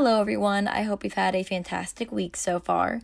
[0.00, 0.68] Hello, everyone.
[0.68, 3.00] I hope you've had a fantastic week so far,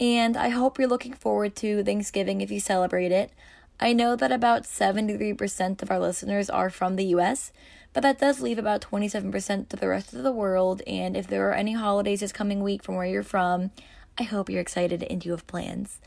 [0.00, 3.30] and I hope you're looking forward to Thanksgiving if you celebrate it.
[3.78, 7.52] I know that about 73% of our listeners are from the US,
[7.92, 10.80] but that does leave about 27% to the rest of the world.
[10.86, 13.70] And if there are any holidays this coming week from where you're from,
[14.18, 16.00] I hope you're excited and you have plans.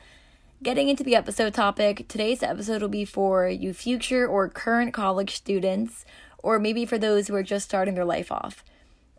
[0.63, 5.35] Getting into the episode topic, today's episode will be for you future or current college
[5.35, 6.05] students,
[6.39, 8.63] or maybe for those who are just starting their life off.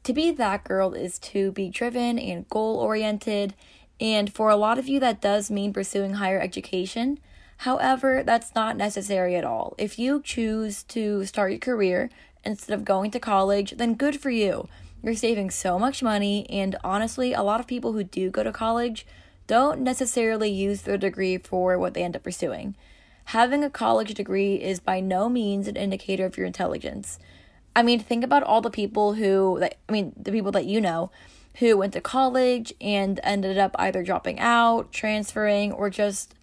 [0.04, 3.54] To be that girl is to be driven and goal oriented,
[3.98, 7.18] and for a lot of you, that does mean pursuing higher education.
[7.58, 9.74] However, that's not necessary at all.
[9.78, 12.10] If you choose to start your career
[12.44, 14.68] instead of going to college, then good for you.
[15.02, 18.52] You're saving so much money, and honestly, a lot of people who do go to
[18.52, 19.06] college
[19.46, 22.76] don't necessarily use their degree for what they end up pursuing.
[23.26, 27.18] Having a college degree is by no means an indicator of your intelligence.
[27.76, 31.10] I mean, think about all the people who, I mean, the people that you know
[31.58, 36.34] who went to college and ended up either dropping out, transferring, or just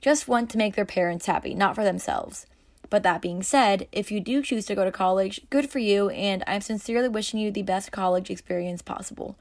[0.00, 2.46] just want to make their parents happy, not for themselves.
[2.90, 6.10] But that being said, if you do choose to go to college, good for you,
[6.10, 9.38] and I'm sincerely wishing you the best college experience possible.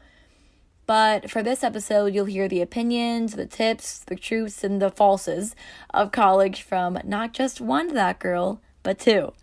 [0.85, 5.53] But for this episode, you'll hear the opinions, the tips, the truths, and the falses
[5.93, 9.33] of college from not just one that girl, but two.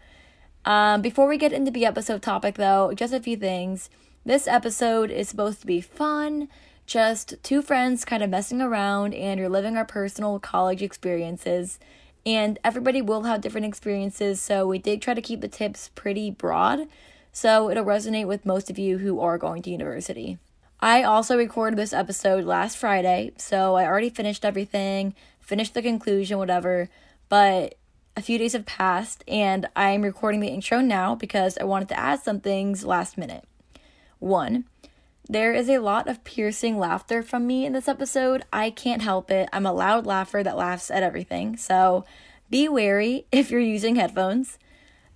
[0.64, 3.88] Um, before we get into the episode topic, though, just a few things.
[4.24, 6.48] This episode is supposed to be fun,
[6.86, 11.78] just two friends kind of messing around, and you're living our personal college experiences.
[12.26, 16.30] And everybody will have different experiences, so we did try to keep the tips pretty
[16.30, 16.86] broad,
[17.32, 20.38] so it'll resonate with most of you who are going to university.
[20.80, 26.36] I also recorded this episode last Friday, so I already finished everything, finished the conclusion,
[26.36, 26.90] whatever,
[27.30, 27.76] but
[28.20, 31.98] a few days have passed and I'm recording the intro now because I wanted to
[31.98, 33.44] add some things last minute.
[34.18, 34.66] One,
[35.26, 38.44] there is a lot of piercing laughter from me in this episode.
[38.52, 39.48] I can't help it.
[39.54, 41.56] I'm a loud laugher that laughs at everything.
[41.56, 42.04] So
[42.50, 44.58] be wary if you're using headphones.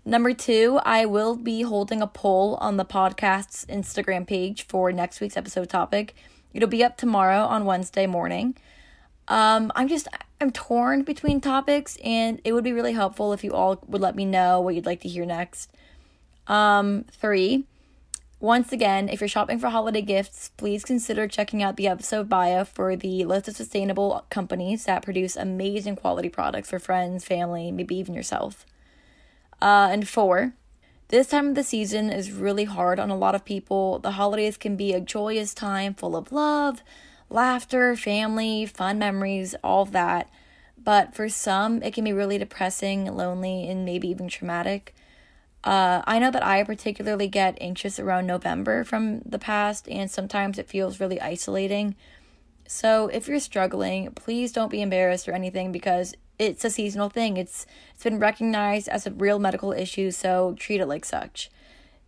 [0.07, 5.21] Number two, I will be holding a poll on the podcast's Instagram page for next
[5.21, 6.15] week's episode topic.
[6.55, 8.57] It'll be up tomorrow on Wednesday morning.
[9.29, 10.09] Um, I'm just
[10.41, 14.17] I'm torn between topics, and it would be really helpful if you all would let
[14.17, 15.71] me know what you'd like to hear next.
[16.47, 17.65] Um, three.
[18.41, 22.63] Once again, if you're shopping for holiday gifts, please consider checking out the episode bio
[22.63, 27.97] for the list of sustainable companies that produce amazing quality products for friends, family, maybe
[27.97, 28.67] even yourself.
[29.63, 30.53] Uh, and four,
[31.09, 33.99] this time of the season is really hard on a lot of people.
[33.99, 36.83] The holidays can be a joyous time full of love,
[37.35, 40.31] laughter, family, fun memories, all of that.
[40.83, 44.95] But for some, it can be really depressing, lonely, and maybe even traumatic.
[45.65, 50.59] Uh, I know that I particularly get anxious around November from the past, and sometimes
[50.59, 51.97] it feels really isolating.
[52.69, 57.37] So if you're struggling, please don't be embarrassed or anything because it's a seasonal thing.
[57.37, 61.51] It's it's been recognized as a real medical issue, so treat it like such.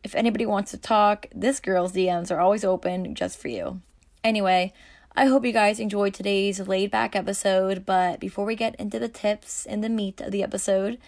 [0.04, 3.80] If anybody wants to talk, this girl's DMs are always open just for you.
[4.22, 4.72] Anyway,
[5.18, 7.86] I hope you guys enjoyed today's laid back episode.
[7.86, 10.98] But before we get into the tips and the meat of the episode,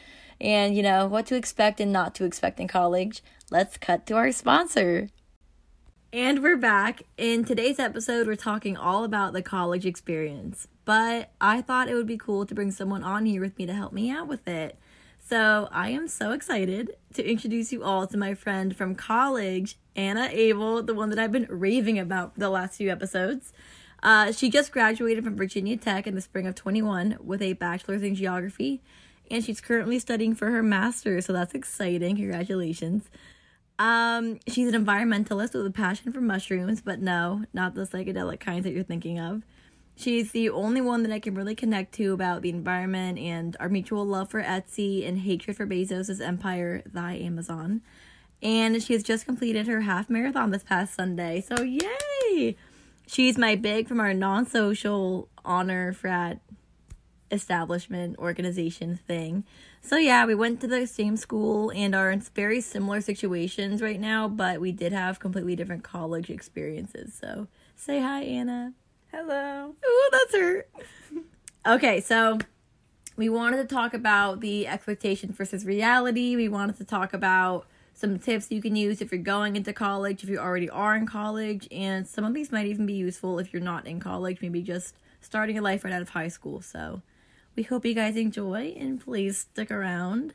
[0.41, 4.15] and you know what to expect and not to expect in college, let's cut to
[4.15, 5.11] our sponsor.
[6.11, 7.03] And we're back.
[7.19, 10.69] In today's episode, we're talking all about the college experience.
[10.87, 13.75] But I thought it would be cool to bring someone on here with me to
[13.75, 14.79] help me out with it.
[15.23, 20.31] So I am so excited to introduce you all to my friend from college, Anna
[20.33, 23.53] Abel, the one that I've been raving about the last few episodes.
[24.03, 28.03] Uh, she just graduated from Virginia Tech in the spring of 21 with a bachelor's
[28.03, 28.83] in geography,
[29.31, 32.17] and she's currently studying for her master's, so that's exciting.
[32.17, 33.11] Congratulations.
[33.79, 38.65] Um, she's an environmentalist with a passion for mushrooms, but no, not the psychedelic kinds
[38.65, 39.43] that you're thinking of.
[39.97, 43.69] She's the only one that I can really connect to about the environment and our
[43.69, 47.83] mutual love for Etsy and hatred for Bezos' empire, thy Amazon.
[48.41, 52.57] And she has just completed her half marathon this past Sunday, so yay!
[53.09, 56.41] She's my big from our non-social honor frat
[57.31, 59.45] establishment organization thing.
[59.81, 64.01] So yeah, we went to the same school and are in very similar situations right
[64.01, 67.15] now, but we did have completely different college experiences.
[67.15, 68.73] So say hi, Anna.
[69.13, 69.75] Hello.
[69.87, 70.67] Ooh, that's her.
[71.67, 72.39] okay, so
[73.17, 76.37] we wanted to talk about the expectation versus reality.
[76.37, 77.67] We wanted to talk about
[77.99, 81.05] some tips you can use if you're going into college, if you already are in
[81.05, 84.63] college, and some of these might even be useful if you're not in college, maybe
[84.63, 86.61] just starting your life right out of high school.
[86.63, 87.03] So
[87.57, 90.35] we hope you guys enjoy and please stick around.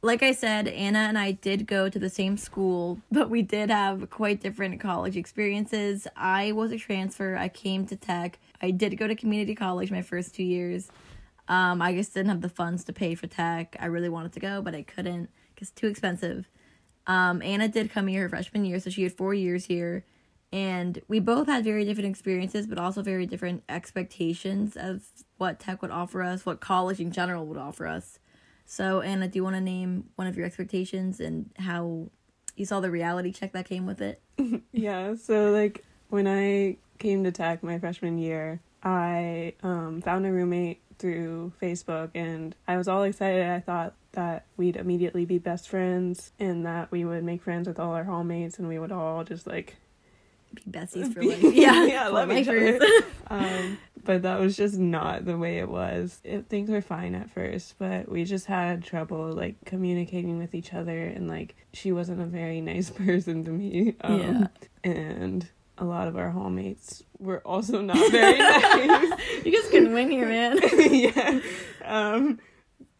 [0.00, 3.68] like I said, Anna and I did go to the same school, but we did
[3.68, 6.06] have quite different college experiences.
[6.16, 7.36] I was a transfer.
[7.36, 8.38] I came to tech.
[8.62, 10.88] I did go to community college my first two years.
[11.46, 13.76] Um, I just didn't have the funds to pay for tech.
[13.78, 16.48] I really wanted to go, but I couldn't because it's too expensive.
[17.06, 20.04] Um, Anna did come here her freshman year, so she had four years here.
[20.52, 25.02] And we both had very different experiences, but also very different expectations of
[25.36, 28.20] what tech would offer us, what college in general would offer us.
[28.64, 32.10] So, Anna, do you want to name one of your expectations and how
[32.56, 34.22] you saw the reality check that came with it?
[34.72, 40.32] yeah, so like when I came to tech my freshman year, I um, found a
[40.32, 43.44] roommate through Facebook and I was all excited.
[43.44, 47.78] I thought that we'd immediately be best friends and that we would make friends with
[47.78, 49.76] all our hallmates and we would all just like
[50.54, 51.42] be besties for life.
[51.54, 52.78] Yeah, yeah, love each other.
[53.28, 56.20] um, but that was just not the way it was.
[56.24, 60.72] It, things were fine at first, but we just had trouble like communicating with each
[60.74, 63.96] other, and like she wasn't a very nice person to me.
[64.00, 64.46] Um, yeah,
[64.90, 69.20] and a lot of our hallmates were also not very nice.
[69.44, 70.58] you guys couldn't win here, man.
[70.78, 71.40] yeah.
[71.84, 72.38] Um,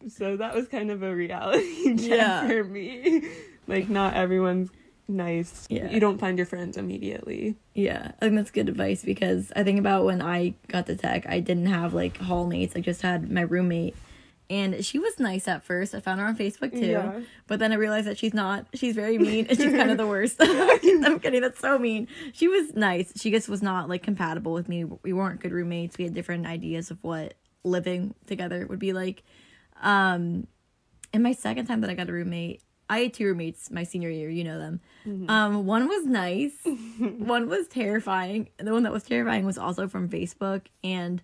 [0.09, 2.47] so that was kind of a reality check yeah.
[2.47, 3.27] for me.
[3.67, 4.69] Like, not everyone's
[5.07, 5.65] nice.
[5.69, 5.89] Yeah.
[5.89, 7.55] You don't find your friends immediately.
[7.73, 11.27] Yeah, I think that's good advice because I think about when I got to tech,
[11.27, 12.75] I didn't have like hallmates.
[12.75, 13.95] I just had my roommate.
[14.47, 15.95] And she was nice at first.
[15.95, 16.85] I found her on Facebook too.
[16.85, 17.21] Yeah.
[17.47, 18.67] But then I realized that she's not.
[18.75, 20.37] She's very mean and she's kind of the worst.
[20.39, 21.41] I'm kidding.
[21.41, 22.07] That's so mean.
[22.33, 23.11] She was nice.
[23.19, 24.83] She just was not like compatible with me.
[24.83, 25.97] We weren't good roommates.
[25.97, 29.23] We had different ideas of what living together would be like.
[29.81, 30.47] Um,
[31.13, 34.09] and my second time that I got a roommate, I had two roommates my senior
[34.09, 34.79] year, you know them.
[35.07, 35.29] Mm-hmm.
[35.29, 36.53] Um, one was nice,
[36.99, 38.49] one was terrifying.
[38.57, 40.63] The one that was terrifying was also from Facebook.
[40.83, 41.21] And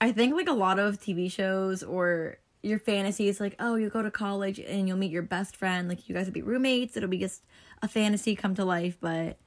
[0.00, 3.88] I think like a lot of TV shows or your fantasy is like, oh, you
[3.88, 5.88] go to college and you'll meet your best friend.
[5.88, 6.96] Like you guys will be roommates.
[6.96, 7.44] It'll be just
[7.82, 9.38] a fantasy come to life, but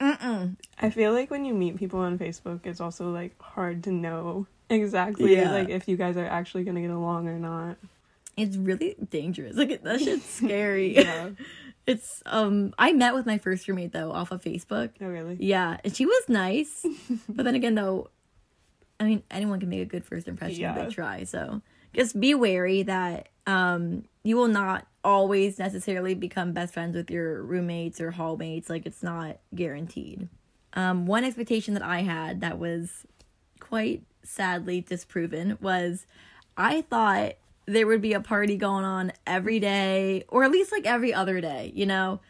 [0.00, 0.56] Mm-mm.
[0.78, 4.46] I feel like when you meet people on Facebook, it's also like hard to know
[4.70, 5.50] exactly yeah.
[5.50, 7.76] like if you guys are actually gonna get along or not.
[8.36, 9.56] It's really dangerous.
[9.56, 10.96] Like that shit's scary.
[10.96, 11.30] yeah.
[11.86, 14.92] It's um I met with my first roommate though off of Facebook.
[15.02, 15.36] Oh really?
[15.38, 15.76] Yeah.
[15.84, 16.84] And she was nice.
[17.28, 18.08] but then again though,
[18.98, 20.74] I mean anyone can make a good first impression yeah.
[20.74, 21.24] if they try.
[21.24, 21.60] So
[21.92, 27.42] just be wary that um you will not always necessarily become best friends with your
[27.42, 28.70] roommates or hallmates.
[28.70, 30.28] Like it's not guaranteed.
[30.72, 33.04] Um one expectation that I had that was
[33.60, 36.06] quite sadly disproven was
[36.56, 37.34] I thought
[37.66, 41.40] there would be a party going on every day or at least like every other
[41.40, 42.20] day, you know?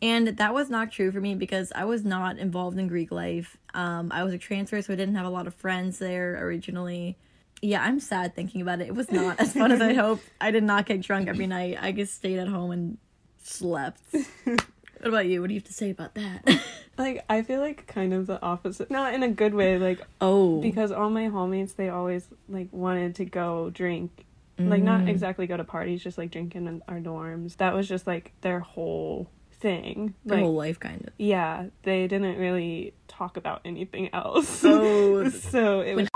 [0.00, 3.56] And that was not true for me because I was not involved in Greek life.
[3.74, 7.16] Um, I was a transfer, so I didn't have a lot of friends there originally.
[7.60, 8.86] Yeah, I'm sad thinking about it.
[8.86, 10.22] It was not as fun as I hoped.
[10.40, 11.78] I did not get drunk every night.
[11.80, 12.98] I just stayed at home and
[13.42, 14.00] slept.
[15.00, 15.40] what about you?
[15.40, 16.60] What do you have to say about that?
[16.98, 18.90] like I feel like kind of the opposite.
[18.90, 23.14] Not in a good way, like oh, because all my hallmates they always like wanted
[23.16, 24.26] to go drink
[24.58, 25.08] mm Like not mm.
[25.08, 27.56] exactly go to parties, just like drinking in our dorms.
[27.56, 30.14] That was just like their whole thing.
[30.24, 31.12] Their like, whole life kind of.
[31.18, 31.66] Yeah.
[31.84, 34.62] They didn't really talk about anything else.
[34.64, 36.08] Oh so it was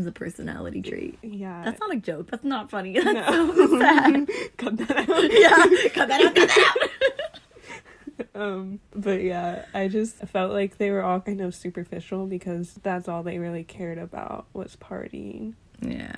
[0.06, 1.18] a personality trait.
[1.22, 1.62] Yeah.
[1.64, 2.30] That's not a joke.
[2.30, 2.94] That's not funny.
[2.94, 3.54] That's no.
[3.54, 4.28] so sad.
[4.56, 5.32] cut that out.
[5.32, 5.88] yeah.
[5.90, 6.87] Cut that out, cut that out.
[8.38, 13.08] Um but yeah i just felt like they were all kind of superficial because that's
[13.08, 16.14] all they really cared about was partying yeah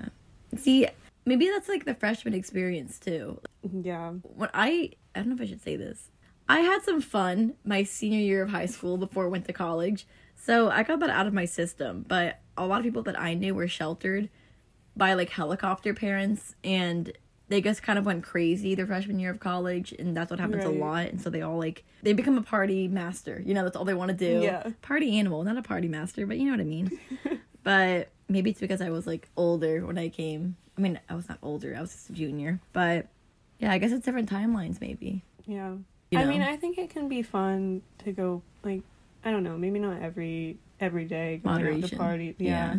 [0.57, 0.87] see
[1.25, 3.41] maybe that's like the freshman experience too.
[3.63, 4.11] Yeah.
[4.23, 6.11] When I I don't know if I should say this.
[6.49, 10.07] I had some fun my senior year of high school before I went to college.
[10.37, 13.35] So I got that out of my system, but a lot of people that I
[13.35, 14.29] knew were sheltered
[14.97, 17.13] by like helicopter parents and
[17.51, 20.65] they just kind of went crazy their freshman year of college and that's what happens
[20.65, 20.75] right.
[20.75, 23.77] a lot and so they all like they become a party master you know that's
[23.77, 26.53] all they want to do yeah party animal not a party master but you know
[26.53, 26.99] what i mean
[27.63, 31.29] but maybe it's because i was like older when i came I mean, I was
[31.29, 32.59] not older, I was just a junior.
[32.73, 33.09] But
[33.59, 35.23] yeah, I guess it's different timelines, maybe.
[35.47, 35.75] Yeah.
[36.11, 36.25] You know?
[36.25, 38.81] I mean, I think it can be fun to go, like,
[39.23, 41.89] I don't know, maybe not every every day going Moderation.
[41.91, 42.35] to party.
[42.39, 42.49] Yeah.
[42.49, 42.77] yeah.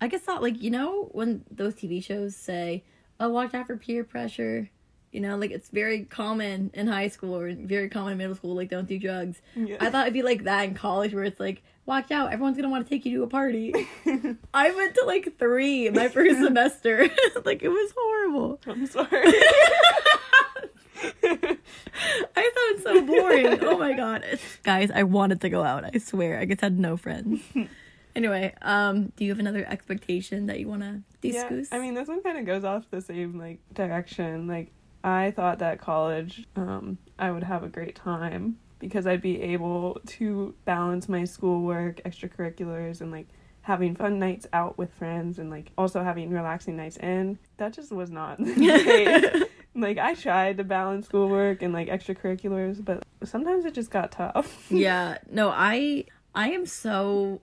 [0.00, 2.84] I guess not, like, you know, when those TV shows say,
[3.20, 4.70] oh, watch out for peer pressure.
[5.12, 8.56] You know, like it's very common in high school or very common in middle school,
[8.56, 9.40] like don't do drugs.
[9.54, 9.76] Yeah.
[9.80, 12.68] I thought it'd be like that in college where it's like, watch out, everyone's gonna
[12.68, 13.72] want to take you to a party.
[14.54, 17.08] I went to like three my first semester.
[17.44, 18.60] like it was horrible.
[18.66, 19.06] I'm sorry.
[21.22, 23.58] I thought it's so boring.
[23.62, 24.24] Oh my god.
[24.64, 26.40] Guys, I wanted to go out, I swear.
[26.40, 27.40] I just had no friends.
[28.16, 31.68] Anyway, um, do you have another expectation that you wanna discuss?
[31.70, 34.46] Yeah, I mean this one kinda goes off the same like direction.
[34.46, 39.40] Like I thought that college, um, I would have a great time because I'd be
[39.40, 43.26] able to balance my schoolwork, extracurriculars, and like
[43.62, 47.38] having fun nights out with friends and like also having relaxing nights in.
[47.56, 49.42] that just was not the case.
[49.74, 54.70] like I tried to balance schoolwork and like extracurriculars, but sometimes it just got tough.
[54.70, 55.18] yeah.
[55.30, 56.04] No, I
[56.34, 57.40] I am so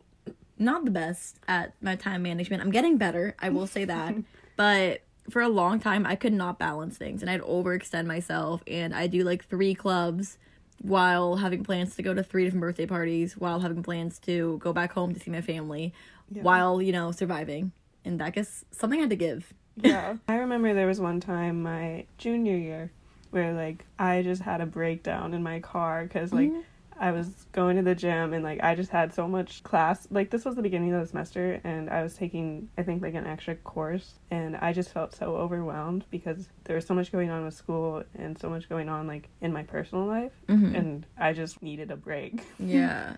[0.62, 2.62] not the best at my time management.
[2.62, 4.15] I'm getting better, I will say that.
[4.56, 8.94] but for a long time I could not balance things and I'd overextend myself and
[8.94, 10.38] I do like three clubs
[10.82, 14.74] while having plans to go to three different birthday parties, while having plans to go
[14.74, 15.94] back home to see my family,
[16.32, 16.41] yeah.
[16.41, 17.72] while, you know, surviving.
[18.03, 19.53] And I guess something I had to give.
[19.77, 20.18] yeah.
[20.27, 22.91] I remember there was one time my junior year
[23.30, 26.62] where like I just had a breakdown in my car cuz like mm-hmm.
[27.01, 30.08] I was going to the gym and like I just had so much class.
[30.12, 33.15] Like this was the beginning of the semester and I was taking I think like
[33.15, 37.31] an extra course and I just felt so overwhelmed because there was so much going
[37.31, 40.75] on with school and so much going on like in my personal life mm-hmm.
[40.75, 42.43] and I just needed a break.
[42.60, 43.15] yeah.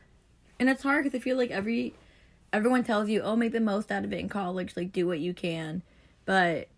[0.62, 1.94] And it's hard cuz I feel like every
[2.54, 5.20] everyone tells you, "Oh, make the most out of it in college, like do what
[5.20, 5.82] you can."
[6.24, 6.70] But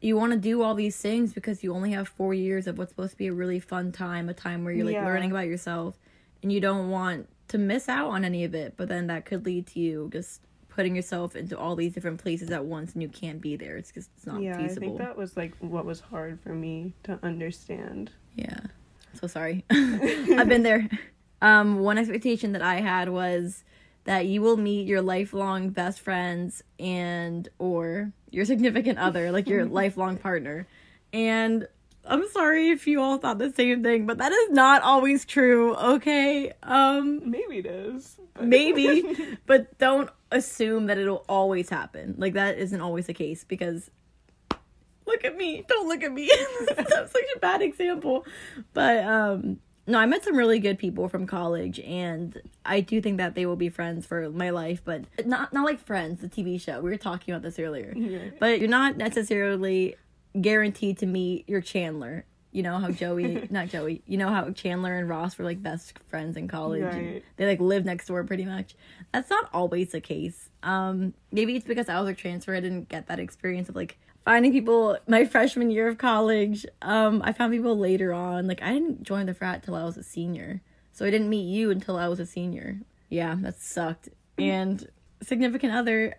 [0.00, 2.90] you want to do all these things because you only have 4 years of what's
[2.90, 5.04] supposed to be a really fun time, a time where you're like yeah.
[5.04, 5.98] learning about yourself
[6.44, 9.44] and you don't want to miss out on any of it but then that could
[9.44, 13.08] lead to you just putting yourself into all these different places at once and you
[13.08, 14.86] can't be there it's just it's not yeah, feasible.
[14.86, 18.10] I think that was like what was hard for me to understand.
[18.34, 18.58] Yeah.
[19.14, 19.64] So sorry.
[19.70, 20.88] I've been there.
[21.40, 23.62] Um one expectation that I had was
[24.04, 29.64] that you will meet your lifelong best friends and or your significant other, like your
[29.80, 30.66] lifelong partner.
[31.12, 31.68] And
[32.06, 35.74] I'm sorry if you all thought the same thing, but that is not always true,
[35.74, 36.52] okay?
[36.62, 38.16] Um maybe it is.
[38.34, 38.46] But...
[38.46, 42.14] maybe, but don't assume that it'll always happen.
[42.18, 43.90] Like that isn't always the case because
[45.06, 45.64] look at me.
[45.68, 46.30] Don't look at me.
[46.76, 48.26] That's such a bad example.
[48.72, 53.18] But um no, I met some really good people from college and I do think
[53.18, 56.60] that they will be friends for my life, but not not like friends, the TV
[56.60, 56.80] show.
[56.80, 57.92] We were talking about this earlier.
[57.94, 58.30] Yeah.
[58.38, 59.96] But you're not necessarily
[60.40, 62.24] guaranteed to meet your Chandler.
[62.52, 65.98] You know how Joey, not Joey, you know how Chandler and Ross were like best
[66.08, 66.82] friends in college.
[66.82, 67.24] Right.
[67.36, 68.76] they like live next door pretty much.
[69.12, 70.50] That's not always the case.
[70.62, 72.54] Um, maybe it's because I was a transfer.
[72.54, 76.64] I didn't get that experience of like finding people my freshman year of college.
[76.82, 78.46] Um, I found people later on.
[78.46, 80.62] Like I didn't join the frat till I was a senior,
[80.92, 82.80] so I didn't meet you until I was a senior.
[83.08, 84.08] Yeah, that sucked.
[84.38, 84.88] And
[85.22, 86.16] significant other,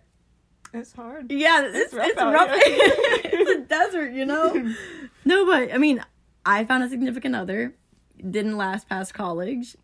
[0.72, 1.30] it's hard.
[1.30, 2.06] Yeah, it's, it's rough.
[2.08, 2.48] It's, rough.
[2.54, 4.74] it's a desert, you know?
[5.24, 6.02] no, but I mean,
[6.44, 7.74] I found a significant other,
[8.18, 9.76] didn't last past college.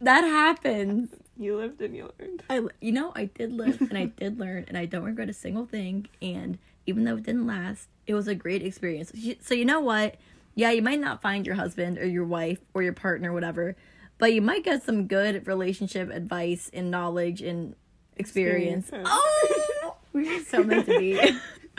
[0.00, 1.10] That happens.
[1.36, 2.42] You lived and you learned.
[2.50, 5.32] I, you know, I did live and I did learn, and I don't regret a
[5.32, 6.08] single thing.
[6.20, 9.12] And even though it didn't last, it was a great experience.
[9.40, 10.16] So, you know what?
[10.54, 13.74] Yeah, you might not find your husband or your wife or your partner, whatever,
[14.18, 17.74] but you might get some good relationship advice and knowledge and
[18.16, 18.86] experience.
[18.86, 19.08] experience.
[19.10, 19.81] Oh,
[20.12, 21.20] we're so meant to be.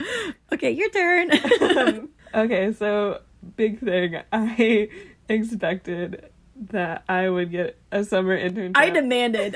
[0.53, 1.31] okay, your turn.
[1.61, 3.21] um, okay, so
[3.55, 4.21] big thing.
[4.31, 4.89] I
[5.29, 6.29] expected
[6.69, 8.73] that I would get a summer internship.
[8.75, 9.55] I demanded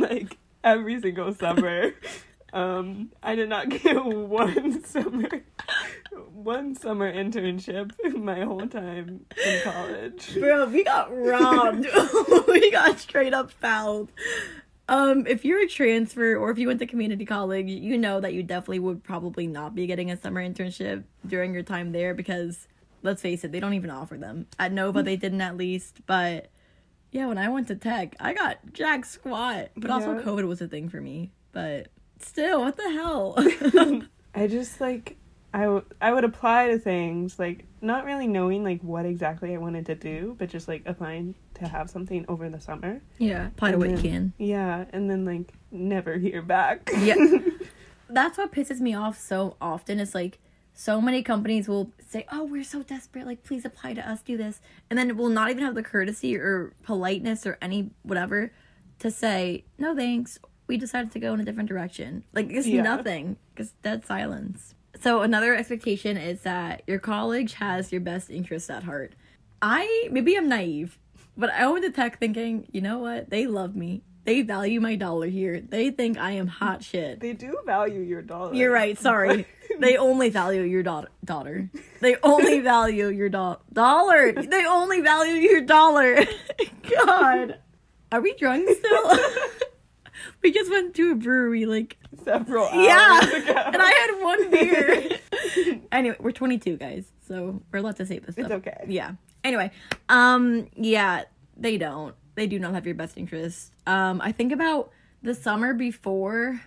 [0.00, 1.92] like every single summer.
[2.52, 5.28] Um, I did not get one summer,
[6.34, 10.34] one summer internship my whole time in college.
[10.38, 11.86] Bro, we got robbed.
[12.48, 14.12] we got straight up fouled.
[14.88, 18.34] Um, if you're a transfer or if you went to community college, you know that
[18.34, 22.66] you definitely would probably not be getting a summer internship during your time there because
[23.02, 24.46] let's face it, they don't even offer them.
[24.58, 26.50] At Nova they didn't at least, but
[27.10, 29.70] yeah, when I went to tech, I got jack squat.
[29.76, 29.94] But yeah.
[29.94, 31.30] also COVID was a thing for me.
[31.52, 33.34] But still, what the hell?
[34.34, 35.16] I just like
[35.54, 39.58] I, w- I would apply to things like not really knowing like what exactly I
[39.58, 43.00] wanted to do, but just like applying to have something over the summer.
[43.18, 44.32] Yeah, apply to what you can.
[44.38, 46.90] Yeah, and then like never hear back.
[46.98, 47.16] yeah,
[48.08, 50.00] that's what pisses me off so often.
[50.00, 50.38] It's like
[50.74, 54.36] so many companies will say, "Oh, we're so desperate, like please apply to us, do
[54.36, 58.52] this," and then will not even have the courtesy or politeness or any whatever
[58.98, 60.38] to say, "No, thanks."
[60.68, 62.24] We decided to go in a different direction.
[62.32, 62.82] Like it's yeah.
[62.82, 63.36] nothing.
[63.56, 64.74] It's dead silence.
[65.00, 69.14] So another expectation is that your college has your best interests at heart.
[69.60, 70.98] I maybe I'm naive,
[71.36, 73.30] but I went to tech thinking, you know what?
[73.30, 74.02] They love me.
[74.24, 75.60] They value my dollar here.
[75.60, 77.18] They think I am hot shit.
[77.18, 78.54] They do value your dollar.
[78.54, 78.96] You're right.
[78.96, 79.46] Sorry.
[79.80, 81.70] they only value your da- daughter.
[82.00, 84.32] They only value your do- dollar.
[84.32, 86.18] They only value your dollar.
[87.06, 87.58] God.
[88.12, 89.18] Are we drunk still?
[90.42, 93.20] we just went to a brewery like several hours Yeah.
[93.36, 93.52] ago.
[93.72, 95.80] and I had one beer.
[95.92, 98.46] anyway, we're 22 guys, so we're allowed to say this stuff.
[98.46, 98.84] It's okay.
[98.88, 99.12] Yeah.
[99.44, 99.70] Anyway,
[100.08, 101.24] um, yeah,
[101.56, 102.14] they don't.
[102.34, 103.72] They do not have your best interest.
[103.86, 104.90] Um, I think about
[105.22, 106.60] the summer before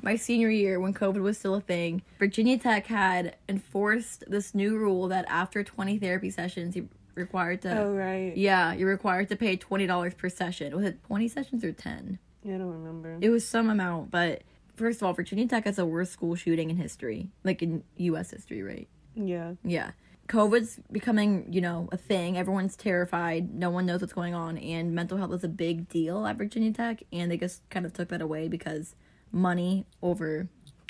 [0.00, 2.02] my senior year when COVID was still a thing.
[2.18, 7.78] Virginia Tech had enforced this new rule that after 20 therapy sessions, you required to.
[7.78, 8.36] Oh right.
[8.36, 10.74] Yeah, you're required to pay twenty dollars per session.
[10.74, 12.18] Was it twenty sessions or ten?
[12.44, 13.18] I don't remember.
[13.20, 14.42] It was some amount, but
[14.74, 18.30] first of all, Virginia Tech has the worst school shooting in history, like in U.S.
[18.30, 18.88] history, right?
[19.14, 19.54] yeah.
[19.64, 19.90] Yeah.
[20.28, 22.38] COVID's becoming, you know, a thing.
[22.38, 23.52] Everyone's terrified.
[23.52, 26.72] No one knows what's going on, and mental health is a big deal at Virginia
[26.72, 28.94] Tech, and they just kind of took that away because
[29.30, 30.48] money over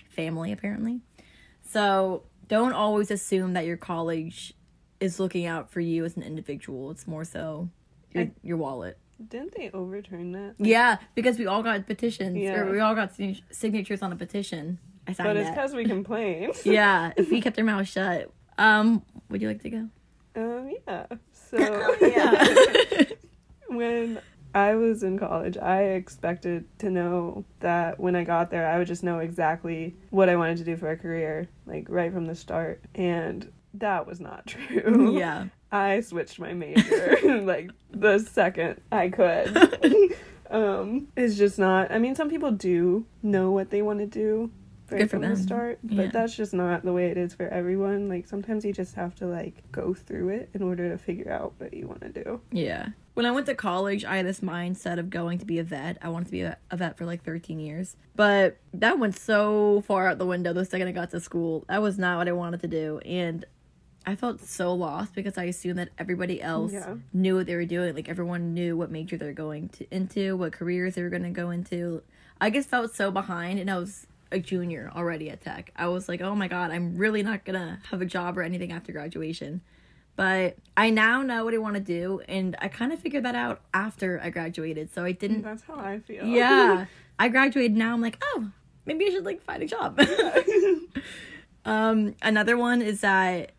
[0.08, 1.00] family, apparently.
[1.66, 4.54] So don't always assume that your college
[5.00, 6.90] is looking out for you as an individual.
[6.90, 7.68] It's more so
[8.12, 8.98] your, I- your wallet.
[9.28, 10.54] Didn't they overturn that?
[10.58, 12.60] Yeah, because we all got petitions, Yeah.
[12.60, 13.12] or we all got
[13.50, 14.78] signatures on a petition.
[15.06, 16.54] I signed But it's because we complained.
[16.64, 18.30] yeah, if we kept our mouth shut.
[18.58, 19.88] Um, would you like to go?
[20.36, 21.06] Um, yeah.
[21.32, 23.04] So Oh, yeah.
[23.68, 24.20] when
[24.54, 28.86] I was in college, I expected to know that when I got there, I would
[28.86, 32.34] just know exactly what I wanted to do for a career, like right from the
[32.34, 32.82] start.
[32.94, 35.16] And that was not true.
[35.18, 35.46] yeah.
[35.72, 40.14] I switched my major like the second I could.
[40.50, 41.90] um, it's just not.
[41.90, 44.50] I mean, some people do know what they want to do
[44.90, 46.10] right from the start, but Yeah.
[46.10, 48.10] that's just not the way it is for everyone.
[48.10, 51.54] Like sometimes you just have to like go through it in order to figure out
[51.56, 52.40] what you want to do.
[52.50, 52.88] Yeah.
[53.14, 55.96] When I went to college, I had this mindset of going to be a vet.
[56.02, 57.96] I wanted to be a, a vet for like 13 years.
[58.16, 61.64] But that went so far out the window the second I got to school.
[61.68, 62.98] That was not what I wanted to do.
[63.06, 63.44] And
[64.04, 66.96] I felt so lost because I assumed that everybody else Yeah.
[67.12, 67.94] knew what they were doing.
[67.94, 71.30] Like everyone knew what major they're going to into, what careers they were going to
[71.30, 72.02] go into.
[72.40, 75.70] I just felt so behind and I was a junior already at tech.
[75.76, 78.42] I was like, "Oh my god, I'm really not going to have a job or
[78.42, 79.60] anything after graduation."
[80.16, 83.34] But I now know what I want to do and I kind of figured that
[83.34, 84.92] out after I graduated.
[84.92, 86.26] So I didn't That's how I feel.
[86.26, 86.86] yeah.
[87.18, 87.94] I graduated now.
[87.94, 88.50] I'm like, oh,
[88.84, 89.98] maybe I should like find a job.
[91.64, 93.52] um, another one is that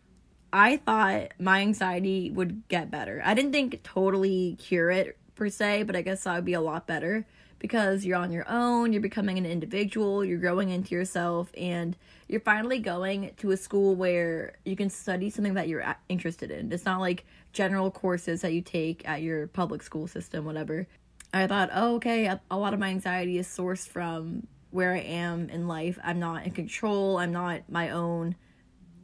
[0.54, 3.20] I thought my anxiety would get better.
[3.24, 6.60] I didn't think totally cure it per se, but I guess that would be a
[6.60, 7.26] lot better
[7.58, 11.96] because you're on your own, you're becoming an individual, you're growing into yourself, and
[12.28, 16.70] you're finally going to a school where you can study something that you're interested in.
[16.70, 20.86] It's not like general courses that you take at your public school system, whatever.
[21.32, 24.98] I thought, oh, okay, a, a lot of my anxiety is sourced from where I
[25.00, 25.98] am in life.
[26.04, 28.36] I'm not in control, I'm not my own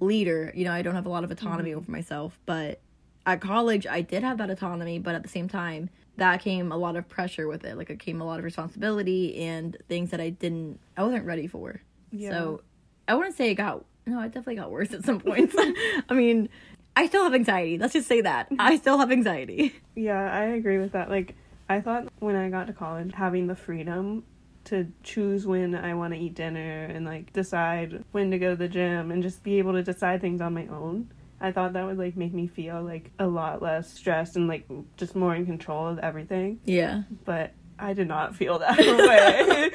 [0.01, 0.53] leader.
[0.55, 1.79] You know, I don't have a lot of autonomy mm-hmm.
[1.79, 2.39] over myself.
[2.47, 2.81] But
[3.27, 6.77] at college, I did have that autonomy, but at the same time, that came a
[6.77, 7.77] lot of pressure with it.
[7.77, 11.47] Like, it came a lot of responsibility and things that I didn't, I wasn't ready
[11.47, 11.81] for.
[12.13, 12.31] Yeah.
[12.31, 12.63] So
[13.07, 15.55] I wouldn't say it got, no, it definitely got worse at some points.
[16.09, 16.49] I mean,
[16.97, 17.79] I still have anxiety.
[17.79, 18.47] Let's just say that.
[18.47, 18.61] Mm-hmm.
[18.61, 19.75] I still have anxiety.
[19.97, 21.11] Yeah, I agree with that.
[21.11, 21.35] Like,
[21.69, 24.25] I thought when I got to college, having the freedom
[24.65, 28.57] to choose when I want to eat dinner and like decide when to go to
[28.57, 31.11] the gym and just be able to decide things on my own.
[31.41, 34.69] I thought that would like make me feel like a lot less stressed and like
[34.97, 36.61] just more in control of everything.
[36.65, 37.03] Yeah.
[37.25, 39.71] But I did not feel that way.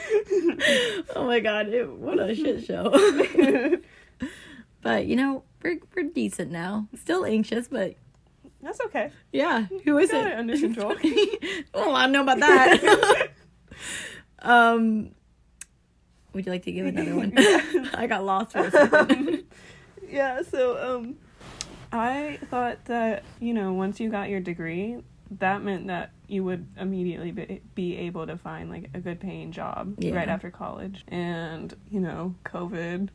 [1.16, 2.92] oh my god, it, what a shit show.
[4.84, 6.88] but you know, we're we're decent now.
[6.96, 7.96] Still anxious, but
[8.62, 9.12] That's okay.
[9.32, 10.34] yeah, who is it?
[10.34, 10.96] under control.
[11.74, 13.30] oh, I don't know about that.
[14.46, 15.12] Um,
[16.34, 17.34] would you like to give another one?
[17.94, 19.44] I got lost for a second.
[20.10, 21.16] yeah, so um
[21.92, 24.98] I thought that, you know, once you got your degree,
[25.40, 29.52] that meant that you would immediately be, be able to find like a good paying
[29.54, 30.14] job Yeah.
[30.16, 31.06] right after college.
[31.08, 33.10] And, you know, COVID,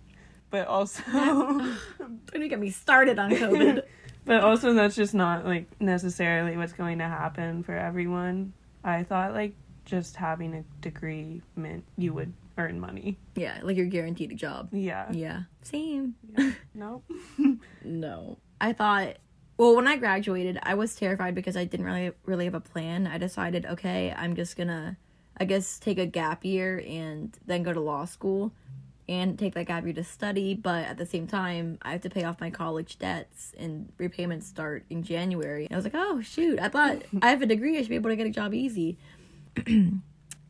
[0.51, 3.83] but also Don't get me started on COVID.
[4.25, 8.53] but also that's just not like necessarily what's going to happen for everyone.
[8.83, 9.55] I thought like
[9.91, 13.19] just having a degree meant you would earn money.
[13.35, 14.69] yeah, like you're guaranteed a job.
[14.73, 15.11] Yeah.
[15.11, 16.15] Yeah, same.
[16.75, 17.05] Nope.
[17.85, 18.39] No.
[18.61, 19.17] I thought
[19.59, 23.07] well, when I graduated, I was terrified because I didn't really really have a plan.
[23.07, 24.97] I decided, okay, I'm just going to
[25.39, 28.53] I guess take a gap year and then go to law school
[29.09, 32.11] and take that gap year to study, but at the same time, I have to
[32.11, 35.65] pay off my college debts and repayments start in January.
[35.65, 36.61] And I was like, "Oh, shoot.
[36.61, 38.97] I thought I have a degree, I should be able to get a job easy."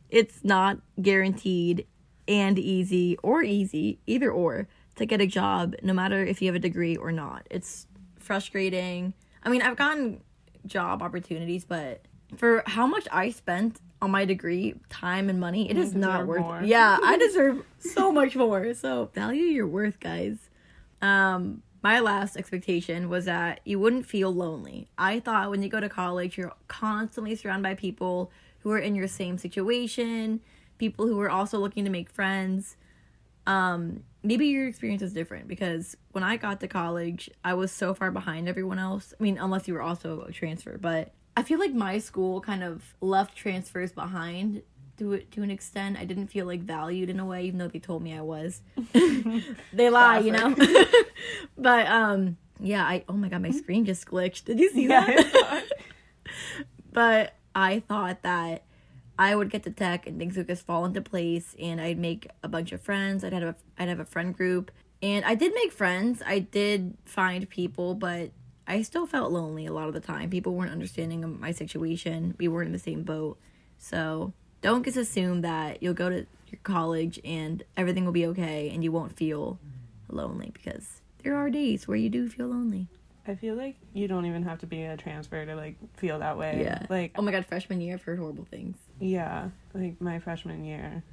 [0.09, 1.87] it's not guaranteed
[2.27, 6.55] and easy or easy, either or, to get a job no matter if you have
[6.55, 7.47] a degree or not.
[7.49, 7.87] It's
[8.19, 9.13] frustrating.
[9.43, 10.21] I mean, I've gotten
[10.65, 15.77] job opportunities, but for how much I spent on my degree, time and money, it
[15.77, 16.61] is not worth more.
[16.61, 16.67] it.
[16.67, 18.73] Yeah, I deserve so much more.
[18.73, 20.37] So value your worth, guys.
[21.01, 24.87] Um, my last expectation was that you wouldn't feel lonely.
[24.97, 28.31] I thought when you go to college, you're constantly surrounded by people
[28.63, 30.41] who are in your same situation,
[30.77, 32.77] people who are also looking to make friends.
[33.47, 37.93] Um, maybe your experience is different because when I got to college, I was so
[37.93, 39.13] far behind everyone else.
[39.19, 42.63] I mean, unless you were also a transfer, but I feel like my school kind
[42.63, 44.61] of left transfers behind
[44.97, 45.97] to to an extent.
[45.97, 48.61] I didn't feel like valued in a way, even though they told me I was.
[49.73, 50.55] they lie, you know.
[51.57, 52.83] but um, yeah.
[52.83, 54.45] I oh my god, my screen just glitched.
[54.45, 55.19] Did you see Yeah, that?
[55.19, 55.71] I saw it.
[56.91, 58.63] but I thought that
[59.17, 62.27] I would get to tech and things would just fall into place and I'd make
[62.43, 63.23] a bunch of friends.
[63.23, 64.71] I'd have a, I'd have a friend group.
[65.01, 66.21] And I did make friends.
[66.25, 68.31] I did find people, but
[68.67, 70.29] I still felt lonely a lot of the time.
[70.29, 72.35] People weren't understanding my situation.
[72.37, 73.37] We weren't in the same boat.
[73.77, 78.69] So don't just assume that you'll go to your college and everything will be okay
[78.69, 79.59] and you won't feel
[80.09, 82.87] lonely because there are days where you do feel lonely.
[83.27, 86.37] I feel like you don't even have to be a transfer to like feel that
[86.37, 86.61] way.
[86.63, 86.85] Yeah.
[86.89, 88.77] Like Oh my god, freshman year, I've heard horrible things.
[88.99, 91.03] yeah, like my freshman year,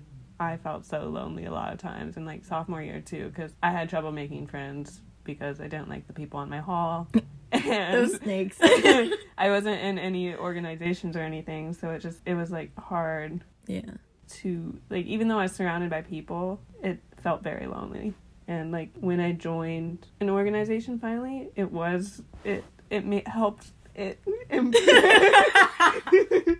[0.40, 3.70] I felt so lonely a lot of times, and like sophomore year too, because I
[3.70, 7.08] had trouble making friends because I didn't like the people on my hall,
[7.52, 8.56] and Those snakes.
[8.62, 13.82] I wasn't in any organizations or anything, so it just it was like hard yeah.
[14.28, 18.14] to like even though I was surrounded by people, it felt very lonely.
[18.48, 24.18] And like when I joined an organization finally, it was it it ma- helped it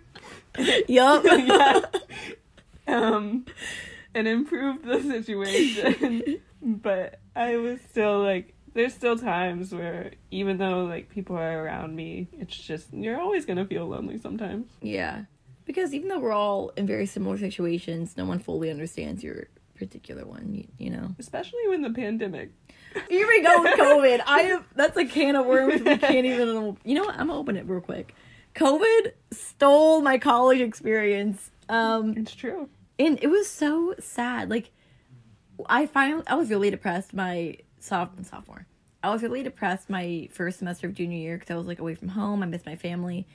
[0.87, 1.23] Yup.
[1.25, 1.81] yeah.
[2.87, 3.45] um
[4.13, 6.39] it improved the situation.
[6.61, 11.95] but I was still like there's still times where even though like people are around
[11.95, 14.67] me, it's just you're always gonna feel lonely sometimes.
[14.81, 15.23] Yeah.
[15.65, 19.47] Because even though we're all in very similar situations, no one fully understands your
[19.79, 21.15] particular one, you, you know.
[21.17, 22.51] Especially when the pandemic.
[23.09, 24.21] Here we go with COVID.
[24.27, 27.15] I have that's a can of worms we can't even you know what?
[27.15, 28.13] I'm gonna open it real quick.
[28.55, 31.49] COVID stole my college experience.
[31.69, 32.69] Um It's true.
[32.99, 34.49] and it was so sad.
[34.49, 34.71] Like
[35.67, 38.65] I finally I was really depressed my soph- sophomore.
[39.01, 41.95] I was really depressed my first semester of junior year because I was like away
[41.95, 42.43] from home.
[42.43, 43.27] I missed my family,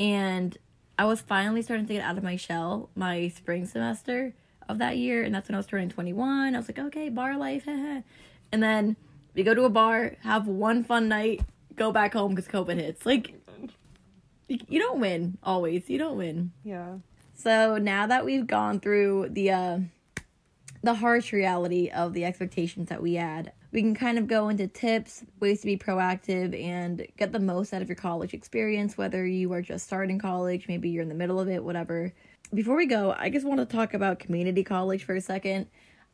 [0.00, 0.56] and
[0.98, 4.34] I was finally starting to get out of my shell my spring semester
[4.68, 6.54] of that year, and that's when I was turning twenty one.
[6.54, 8.04] I was like, okay, bar life, and
[8.50, 8.96] then
[9.34, 11.42] we go to a bar, have one fun night,
[11.76, 13.06] go back home because COVID hits.
[13.06, 13.34] Like
[14.48, 15.88] you you don't win always.
[15.88, 16.52] You don't win.
[16.64, 16.96] Yeah.
[17.34, 19.78] So now that we've gone through the uh,
[20.82, 24.68] the harsh reality of the expectations that we had, we can kind of go into
[24.68, 28.98] tips, ways to be proactive, and get the most out of your college experience.
[28.98, 32.12] Whether you are just starting college, maybe you're in the middle of it, whatever.
[32.54, 35.68] Before we go, I just want to talk about community college for a second.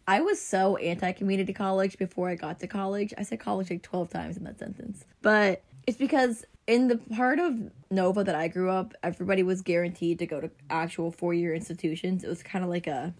[0.06, 3.12] I was so anti community college before I got to college.
[3.18, 5.04] I said college like 12 times in that sentence.
[5.20, 10.20] But it's because in the part of Nova that I grew up, everybody was guaranteed
[10.20, 12.22] to go to actual four year institutions.
[12.22, 13.12] It was kind of like a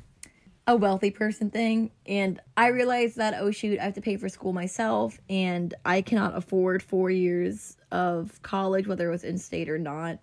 [0.68, 1.90] a wealthy person thing.
[2.06, 6.02] And I realized that, oh shoot, I have to pay for school myself and I
[6.02, 10.22] cannot afford four years of college, whether it was in state or not.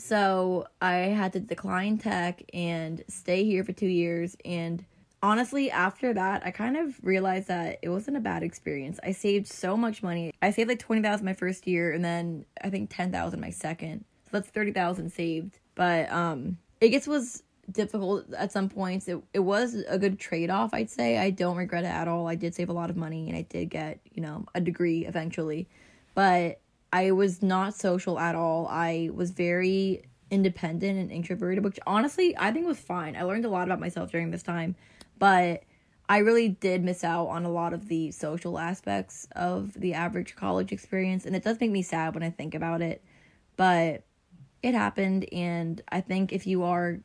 [0.00, 4.34] So I had to decline tech and stay here for two years.
[4.46, 4.84] And
[5.22, 8.98] honestly, after that, I kind of realized that it wasn't a bad experience.
[9.02, 10.32] I saved so much money.
[10.40, 13.50] I saved like twenty thousand my first year, and then I think ten thousand my
[13.50, 14.04] second.
[14.24, 15.58] So that's thirty thousand saved.
[15.74, 19.06] But um, it gets was difficult at some points.
[19.06, 21.18] It it was a good trade off, I'd say.
[21.18, 22.26] I don't regret it at all.
[22.26, 25.04] I did save a lot of money, and I did get you know a degree
[25.04, 25.68] eventually,
[26.14, 26.58] but
[26.92, 28.66] I was not social at all.
[28.68, 33.16] I was very independent and introverted, which honestly I think was fine.
[33.16, 34.76] I learned a lot about myself during this time,
[35.18, 35.64] but
[36.08, 40.34] I really did miss out on a lot of the social aspects of the average
[40.34, 43.04] college experience, and it does make me sad when I think about it.
[43.56, 44.02] But
[44.62, 47.00] it happened, and I think if you are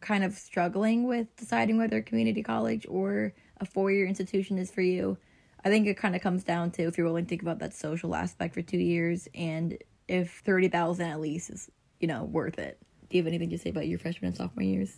[0.00, 4.82] kind of struggling with deciding whether community college or a four year institution is for
[4.82, 5.18] you,
[5.64, 7.74] I think it kind of comes down to if you're willing to think about that
[7.74, 12.78] social aspect for two years and if 30000 at least is, you know, worth it.
[13.10, 14.96] Do you have anything to say about your freshman and sophomore years?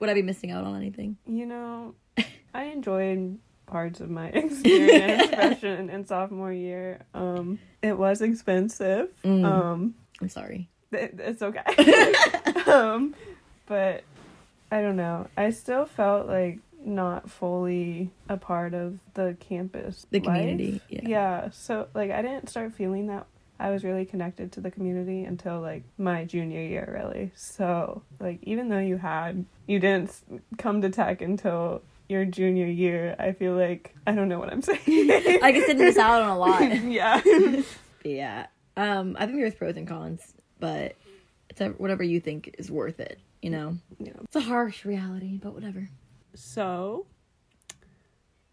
[0.00, 1.16] Would I be missing out on anything?
[1.26, 1.94] You know,
[2.54, 7.00] I enjoyed parts of my experience freshman and sophomore year.
[7.14, 9.08] Um, it was expensive.
[9.24, 9.44] Mm.
[9.44, 10.68] Um, I'm sorry.
[10.92, 12.12] it, it's okay.
[12.70, 13.14] um,
[13.66, 14.04] but
[14.70, 15.28] I don't know.
[15.36, 20.38] I still felt like not fully a part of the campus, The life.
[20.38, 21.00] community, yeah.
[21.04, 21.50] Yeah.
[21.50, 23.26] So like, I didn't start feeling that
[23.58, 27.30] I was really connected to the community until like my junior year, really.
[27.36, 30.20] So, like, even though you had, you didn't
[30.58, 34.62] come to tech until your junior year, I feel like, I don't know what I'm
[34.62, 34.80] saying.
[34.86, 36.84] I guess didn't miss out on a lot.
[36.84, 37.20] yeah.
[38.04, 38.46] yeah.
[38.76, 40.96] Um, I think there's pros and cons, but
[41.48, 43.18] it's whatever you think is worth it.
[43.42, 44.12] You know, yeah.
[44.24, 45.88] it's a harsh reality, but whatever.
[46.34, 47.06] So,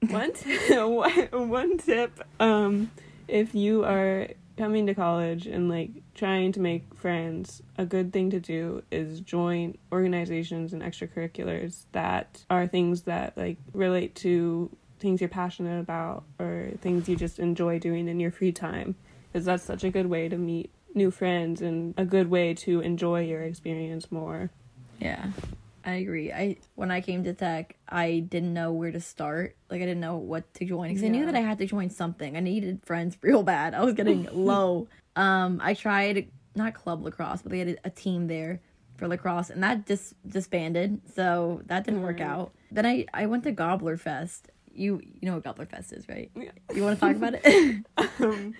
[0.07, 0.57] one t-
[1.31, 2.89] one tip um
[3.27, 4.27] if you are
[4.59, 9.21] coming to college and like trying to make friends, a good thing to do is
[9.21, 16.25] join organizations and extracurriculars that are things that like relate to things you're passionate about
[16.39, 18.95] or things you just enjoy doing in your free time
[19.31, 22.81] because that's such a good way to meet new friends and a good way to
[22.81, 24.49] enjoy your experience more.
[24.99, 25.27] Yeah.
[25.83, 26.31] I agree.
[26.31, 29.55] I when I came to tech, I didn't know where to start.
[29.69, 31.89] Like I didn't know what to join because I knew that I had to join
[31.89, 32.35] something.
[32.35, 33.73] I needed friends real bad.
[33.73, 34.87] I was getting low.
[35.15, 38.61] Um, I tried not club lacrosse, but they had a, a team there
[38.97, 41.01] for lacrosse, and that dis- disbanded.
[41.15, 42.53] So that didn't work out.
[42.71, 44.49] Then I I went to Gobbler Fest.
[44.79, 46.31] You you know what Gobbler Fest is, right?
[46.35, 46.51] Yeah.
[46.73, 47.85] You want to talk about it?
[48.21, 48.53] Um,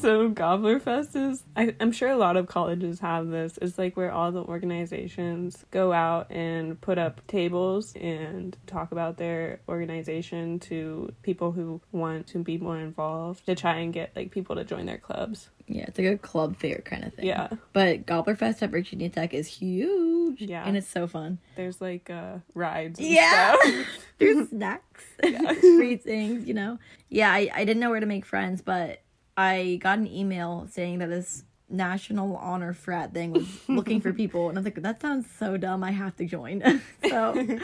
[0.00, 3.56] so Gobbler Fest is I, I'm sure a lot of colleges have this.
[3.62, 9.16] It's like where all the organizations go out and put up tables and talk about
[9.16, 14.32] their organization to people who want to be more involved to try and get like
[14.32, 15.48] people to join their clubs.
[15.68, 17.26] yeah, it's like a club fair kind of thing.
[17.26, 17.48] Yeah.
[17.72, 20.13] But Gobbler Fest at Virginia Tech is huge.
[20.38, 20.64] Yeah.
[20.64, 21.38] And it's so fun.
[21.56, 23.56] There's like uh rides and Yeah.
[24.18, 26.78] There's snacks, free things, you know.
[27.08, 29.00] Yeah, I, I didn't know where to make friends, but
[29.36, 34.48] I got an email saying that this national honor frat thing was looking for people,
[34.48, 35.82] and I was like, that sounds so dumb.
[35.82, 36.80] I have to join.
[37.08, 37.58] so,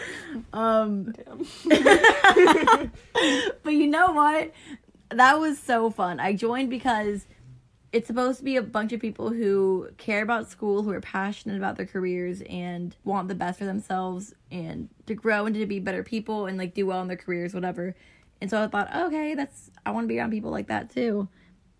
[0.52, 1.14] um,
[3.62, 4.52] but you know what?
[5.10, 6.18] That was so fun.
[6.20, 7.26] I joined because
[7.92, 11.56] it's supposed to be a bunch of people who care about school, who are passionate
[11.56, 15.80] about their careers and want the best for themselves and to grow and to be
[15.80, 17.96] better people and like do well in their careers, whatever.
[18.40, 21.28] And so I thought, okay, that's I want to be around people like that too.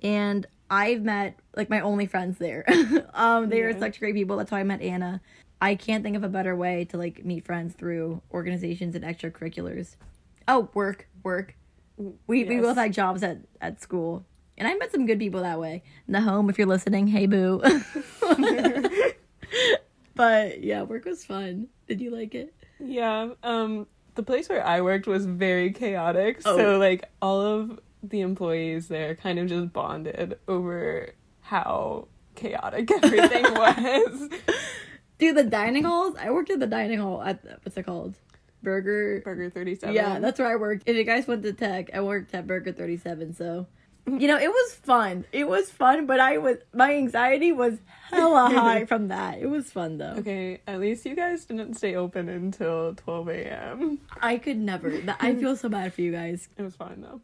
[0.03, 2.65] And I've met like my only friends there.
[3.15, 4.37] um, they are such great people.
[4.37, 5.21] That's how I met Anna.
[5.61, 9.97] I can't think of a better way to like meet friends through organizations and extracurriculars.
[10.49, 11.55] Oh, work, work.
[12.27, 14.25] We we both had jobs at at school,
[14.61, 15.83] and I met some good people that way.
[16.09, 17.61] Nahome, if you're listening, hey boo.
[20.15, 21.69] but yeah, work was fun.
[21.89, 22.55] Did you like it?
[22.79, 23.31] Yeah.
[23.43, 26.43] Um the place where I worked was very chaotic.
[26.45, 26.57] Oh.
[26.57, 33.45] So like all of the employees there kind of just bonded over how chaotic everything
[33.55, 34.29] was.
[35.19, 36.17] Dude, the dining halls.
[36.21, 38.17] I worked at the dining hall at what's it called?
[38.63, 39.23] Burger.
[39.25, 39.95] Burger 37.
[39.95, 40.83] Yeah, that's where I worked.
[40.87, 43.35] If you guys went to tech, I worked at Burger Thirty Seven.
[43.35, 43.67] So,
[44.19, 45.25] you know, it was fun.
[45.33, 47.79] It was fun, but I was my anxiety was
[48.11, 49.39] hella high from that.
[49.39, 50.15] It was fun though.
[50.19, 54.01] Okay, at least you guys didn't stay open until 12 a.m.
[54.21, 54.93] I could never.
[55.21, 56.49] I feel so bad for you guys.
[56.57, 57.21] It was fine though.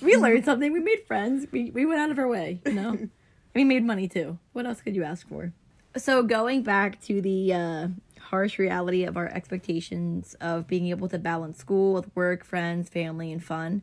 [0.00, 0.72] We learned something.
[0.72, 1.46] We made friends.
[1.50, 2.60] We we went out of our way.
[2.66, 2.98] You know,
[3.54, 4.38] we made money too.
[4.52, 5.52] What else could you ask for?
[5.96, 7.88] So going back to the uh,
[8.20, 13.32] harsh reality of our expectations of being able to balance school with work, friends, family,
[13.32, 13.82] and fun.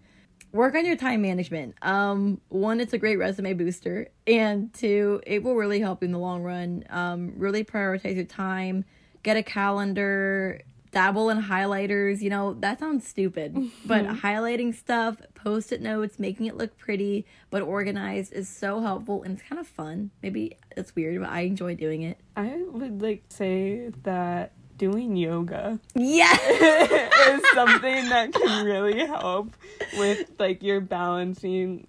[0.54, 1.74] Work on your time management.
[1.82, 6.12] Um, one, it's a great resume booster, and two, it will really help you in
[6.12, 6.84] the long run.
[6.92, 8.86] Um, really prioritize your time.
[9.24, 10.62] Get a calendar.
[10.92, 12.22] Dabble in highlighters.
[12.22, 17.64] You know that sounds stupid, but highlighting stuff, post-it notes, making it look pretty but
[17.64, 20.12] organized is so helpful and it's kind of fun.
[20.22, 22.20] Maybe it's weird, but I enjoy doing it.
[22.38, 26.34] I would like say that doing yoga Yeah.
[26.34, 29.54] is something that can really help
[29.98, 31.88] with like your balancing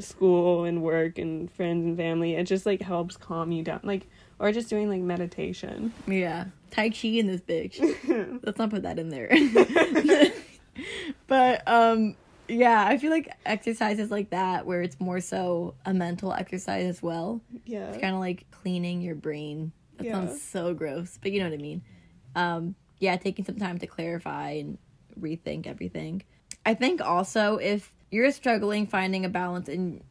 [0.00, 2.34] school and work and friends and family.
[2.34, 3.80] It just like helps calm you down.
[3.82, 4.06] Like
[4.38, 5.92] or just doing like meditation.
[6.06, 6.46] Yeah.
[6.70, 7.78] Tai Chi in this bitch.
[8.44, 9.28] Let's not put that in there.
[11.26, 12.16] but um
[12.48, 17.02] yeah, I feel like exercises like that where it's more so a mental exercise as
[17.02, 17.40] well.
[17.64, 17.88] Yeah.
[17.90, 19.72] It's kind of like cleaning your brain.
[19.98, 20.12] That Yeah.
[20.26, 21.82] sounds so gross, but you know what I mean.
[22.34, 24.78] Um yeah, taking some time to clarify and
[25.20, 26.22] rethink everything.
[26.64, 30.02] I think also if you're struggling finding a balance and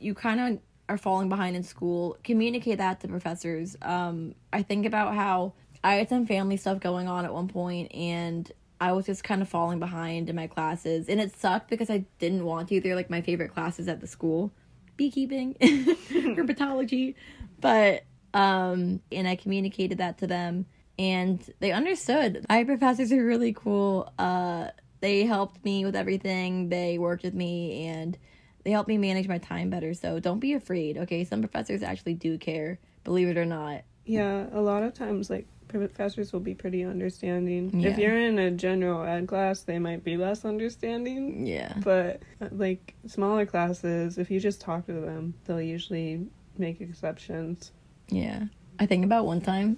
[0.00, 3.76] you kind of are falling behind in school, communicate that to professors.
[3.82, 5.52] Um, I think about how
[5.84, 9.42] I had some family stuff going on at one point and I was just kind
[9.42, 11.08] of falling behind in my classes.
[11.08, 12.80] And it sucked because I didn't want to.
[12.80, 14.52] They're like my favorite classes at the school
[14.96, 17.14] beekeeping, herpetology.
[17.60, 20.66] But, um, and I communicated that to them
[20.98, 22.44] and they understood.
[22.48, 24.12] My professors are really cool.
[24.18, 24.68] Uh,
[25.00, 26.68] they helped me with everything.
[26.68, 28.18] They worked with me and
[28.64, 29.94] they helped me manage my time better.
[29.94, 31.24] So don't be afraid, okay?
[31.24, 33.82] Some professors actually do care, believe it or not.
[34.04, 37.78] Yeah, a lot of times, like, professors will be pretty understanding.
[37.78, 37.90] Yeah.
[37.90, 41.46] If you're in a general ed class, they might be less understanding.
[41.46, 41.74] Yeah.
[41.84, 47.70] But, uh, like, smaller classes, if you just talk to them, they'll usually make exceptions.
[48.08, 48.44] Yeah.
[48.78, 49.76] I think about one time,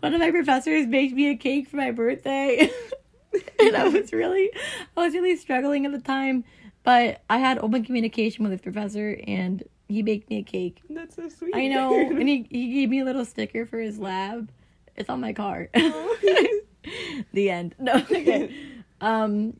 [0.00, 2.70] one of my professors baked me a cake for my birthday.
[3.60, 4.50] and I was really,
[4.96, 6.44] I was really struggling at the time.
[6.82, 10.82] But I had open communication with this professor and he baked me a cake.
[10.88, 11.54] That's so sweet.
[11.54, 11.98] I know.
[12.10, 14.50] and he, he gave me a little sticker for his lab.
[14.96, 15.68] It's on my car.
[17.32, 17.74] the end.
[17.78, 17.94] No.
[17.94, 18.54] Okay.
[19.00, 19.58] Um,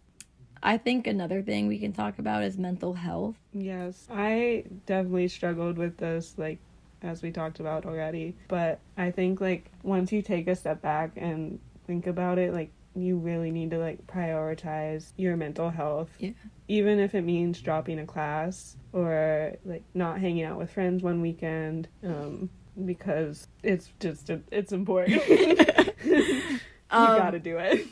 [0.62, 3.36] I think another thing we can talk about is mental health.
[3.52, 6.58] Yes, I definitely struggled with this, like,
[7.02, 8.36] as we talked about already.
[8.48, 12.70] But I think, like, once you take a step back and think about it, like,
[12.94, 16.10] you really need to, like, prioritize your mental health.
[16.18, 16.30] Yeah.
[16.68, 21.20] Even if it means dropping a class or, like, not hanging out with friends one
[21.20, 22.50] weekend, um,
[22.84, 25.26] because it's just, it's important.
[25.28, 26.58] you
[26.90, 27.86] Um, gotta do it.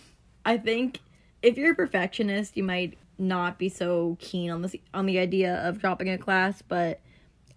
[0.45, 1.01] I think
[1.43, 5.57] if you're a perfectionist, you might not be so keen on this on the idea
[5.67, 7.01] of dropping a class, but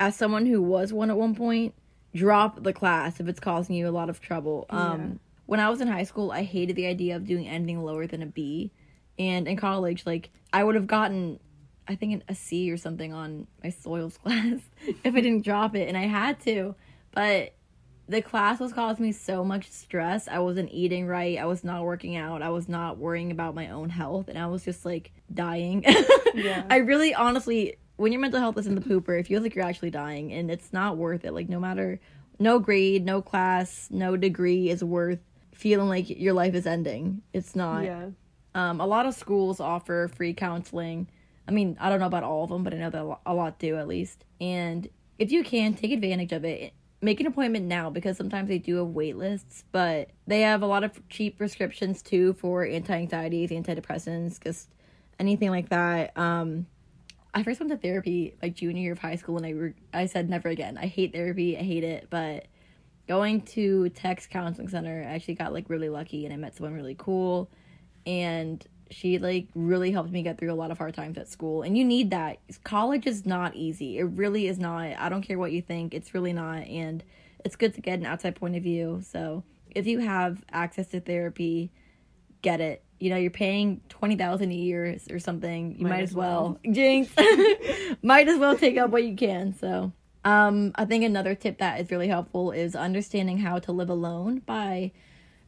[0.01, 1.75] as someone who was one at one point,
[2.15, 4.65] drop the class if it's causing you a lot of trouble.
[4.69, 8.07] Um when I was in high school, I hated the idea of doing anything lower
[8.07, 8.71] than a B.
[9.19, 11.39] And in college, like I would have gotten
[11.87, 14.59] I think a C or something on my soils class
[15.03, 16.75] if I didn't drop it and I had to.
[17.11, 17.53] But
[18.07, 20.27] the class was causing me so much stress.
[20.27, 21.37] I wasn't eating right.
[21.37, 22.41] I was not working out.
[22.41, 24.27] I was not worrying about my own health.
[24.29, 25.85] And I was just like dying.
[26.33, 26.63] Yeah.
[26.69, 29.63] I really, honestly, when your mental health is in the pooper, it feels like you're
[29.63, 30.33] actually dying.
[30.33, 31.33] And it's not worth it.
[31.33, 31.99] Like, no matter,
[32.39, 35.19] no grade, no class, no degree is worth
[35.53, 37.21] feeling like your life is ending.
[37.31, 37.83] It's not.
[37.83, 38.07] Yeah.
[38.55, 41.07] Um, a lot of schools offer free counseling.
[41.47, 43.59] I mean, I don't know about all of them, but I know that a lot
[43.59, 44.25] do at least.
[44.41, 46.73] And if you can, take advantage of it.
[47.03, 50.67] Make an appointment now because sometimes they do have wait lists, but they have a
[50.67, 54.69] lot of cheap prescriptions too for anti anxieties, antidepressants, just
[55.19, 56.15] anything like that.
[56.17, 56.67] Um,
[57.33, 60.05] I first went to therapy like junior year of high school, and I re- I
[60.05, 60.77] said never again.
[60.77, 61.57] I hate therapy.
[61.57, 62.47] I hate it, but
[63.07, 66.73] going to Tech Counseling Center, I actually got like really lucky, and I met someone
[66.73, 67.49] really cool,
[68.05, 71.61] and she like really helped me get through a lot of hard times at school.
[71.61, 72.39] And you need that.
[72.63, 73.97] College is not easy.
[73.97, 74.91] It really is not.
[74.97, 75.93] I don't care what you think.
[75.93, 77.03] It's really not, and
[77.45, 79.01] it's good to get an outside point of view.
[79.05, 81.71] So if you have access to therapy,
[82.41, 82.83] get it.
[82.99, 85.75] You know, you're paying twenty thousand a year or something.
[85.79, 86.59] You might, as well.
[86.71, 87.09] Jinx.
[88.03, 89.55] might as well take up what you can.
[89.57, 89.91] So,
[90.23, 94.39] um, I think another tip that is really helpful is understanding how to live alone
[94.45, 94.91] by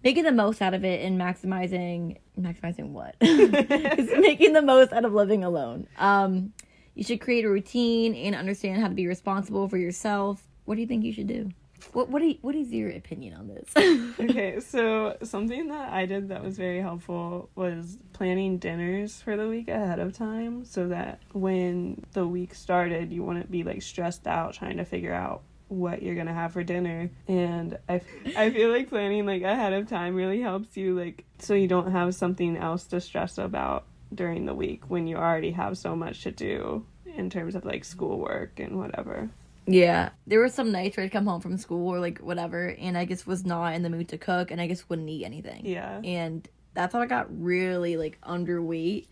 [0.03, 3.15] making the most out of it and maximizing maximizing what?
[3.21, 5.87] Making the most out of living alone.
[5.97, 6.53] Um,
[6.95, 10.43] you should create a routine and understand how to be responsible for yourself.
[10.65, 11.51] What do you think you should do?
[11.91, 13.69] What what you, what is your opinion on this?
[14.19, 19.47] okay, so something that I did that was very helpful was planning dinners for the
[19.47, 24.27] week ahead of time so that when the week started, you wouldn't be like stressed
[24.27, 27.09] out trying to figure out what you're gonna have for dinner.
[27.27, 28.01] And I,
[28.37, 31.91] I feel like planning like ahead of time really helps you like so you don't
[31.91, 36.21] have something else to stress about during the week when you already have so much
[36.23, 39.29] to do in terms of like schoolwork and whatever.
[39.65, 42.97] Yeah, there were some nights where I'd come home from school or like whatever, and
[42.97, 45.65] I just was not in the mood to cook, and I just wouldn't eat anything.
[45.65, 46.01] Yeah.
[46.03, 49.07] and that's how I got really like underweight,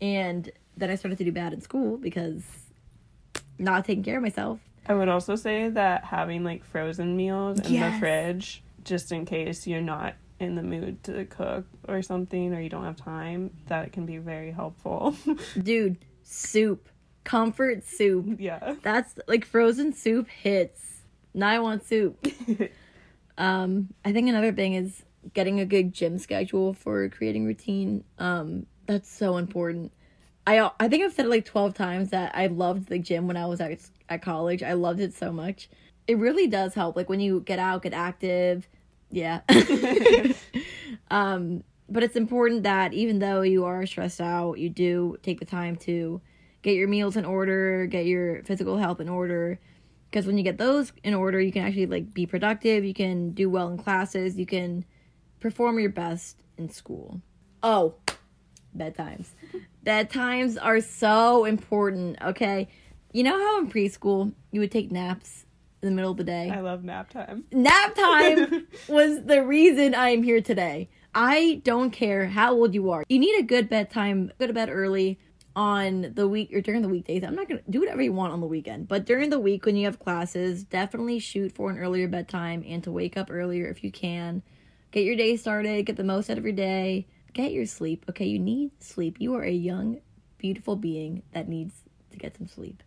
[0.00, 2.42] and then I started to do bad in school because
[3.58, 4.58] not taking care of myself.
[4.88, 7.94] I would also say that having like frozen meals in Yes.
[7.94, 12.60] the fridge, just in case you're not in the mood to cook or something, or
[12.60, 15.14] you don't have time, that can be very helpful.
[15.62, 16.88] Dude, soup,
[17.26, 18.36] comfort soup.
[18.38, 18.76] yeah.
[18.82, 21.02] That's like frozen soup hits.
[21.34, 22.24] Now I want soup.
[23.38, 25.02] um, I think another thing is
[25.34, 28.04] getting a good gym schedule for creating routine.
[28.18, 29.92] Um, that's so important.
[30.46, 33.36] I I think I've said it like twelve times that I loved the gym when
[33.36, 34.62] I was at at college.
[34.62, 35.68] I loved it so much.
[36.06, 36.96] It really does help.
[36.96, 38.68] Like when you get out, get active.
[39.10, 39.40] Yeah.
[41.10, 45.44] um, but it's important that even though you are stressed out, you do take the
[45.44, 46.20] time to
[46.66, 49.60] get your meals in order, get your physical health in order.
[50.10, 52.84] Because when you get those in order, you can actually like be productive.
[52.84, 54.36] You can do well in classes.
[54.36, 54.84] You can
[55.38, 57.20] perform your best in school.
[57.62, 57.94] Oh,
[58.76, 59.28] bedtimes.
[59.86, 62.18] Bedtimes are so important.
[62.20, 62.66] Okay,
[63.12, 65.46] you know how in preschool you would take naps
[65.80, 66.50] in the middle of the day.
[66.50, 67.44] I love nap time.
[67.52, 70.88] Nap time was the reason I am here today.
[71.14, 73.04] I don't care how old you are.
[73.08, 75.20] You need a good bedtime, go to bed early.
[75.56, 77.24] On the week or during the weekdays.
[77.24, 79.74] I'm not gonna do whatever you want on the weekend, but during the week when
[79.74, 83.82] you have classes, definitely shoot for an earlier bedtime and to wake up earlier if
[83.82, 84.42] you can.
[84.92, 88.04] Get your day started, get the most out of your day, get your sleep.
[88.10, 89.16] Okay, you need sleep.
[89.18, 90.00] You are a young,
[90.36, 91.74] beautiful being that needs
[92.10, 92.82] to get some sleep.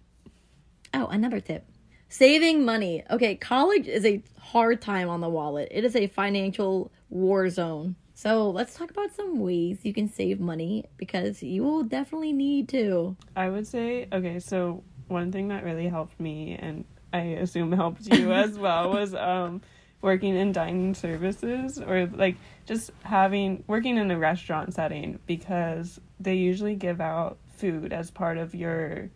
[0.93, 1.65] Oh, another tip.
[2.07, 3.03] Saving money.
[3.09, 5.69] Okay, college is a hard time on the wallet.
[5.71, 7.95] It is a financial war zone.
[8.21, 12.67] So let's talk about some ways you can save money because you will definitely need
[12.67, 13.15] to.
[13.33, 18.13] I would say, okay, so one thing that really helped me and I assume helped
[18.13, 19.61] you as well was um
[20.01, 26.35] working in dining services or like just having working in a restaurant setting because they
[26.35, 29.09] usually give out food as part of your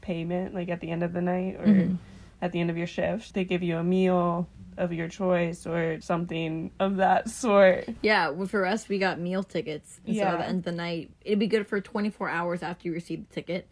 [0.00, 1.94] payment like at the end of the night or mm-hmm.
[2.42, 3.34] at the end of your shift.
[3.34, 4.48] They give you a meal
[4.78, 7.88] of your choice or something of that sort.
[8.00, 10.32] Yeah, well, for us, we got meal tickets instead yeah.
[10.32, 11.10] of the end of the night.
[11.22, 13.68] It'd be good for 24 hours after you receive the ticket,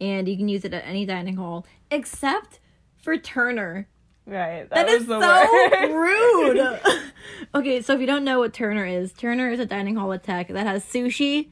[0.00, 2.60] and you can use it at any dining hall except
[2.98, 3.88] for Turner.
[4.26, 4.68] Right.
[4.70, 6.80] That, that is so rude.
[7.54, 10.22] okay, so if you don't know what Turner is, Turner is a dining hall at
[10.22, 11.48] Tech that has sushi.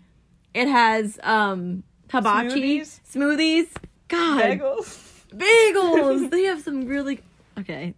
[0.55, 3.01] It has um hibachi, smoothies.
[3.13, 3.69] smoothies.
[4.09, 4.43] God.
[4.43, 5.27] Bagels.
[5.35, 6.31] Bagels.
[6.31, 7.21] they have some really
[7.59, 7.95] okay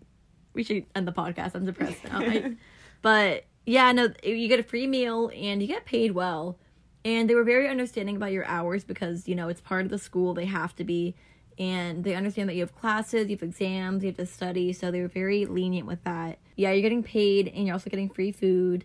[0.55, 1.55] we should end the podcast.
[1.55, 2.21] I'm depressed now.
[2.21, 2.57] I,
[3.03, 6.59] but yeah, no, you get a free meal and you get paid well.
[7.05, 9.99] And they were very understanding about your hours because, you know, it's part of the
[9.99, 10.35] school.
[10.35, 11.15] They have to be.
[11.59, 14.73] And they understand that you have classes, you have exams, you have to study.
[14.73, 16.39] So they were very lenient with that.
[16.57, 18.85] Yeah, you're getting paid and you're also getting free food.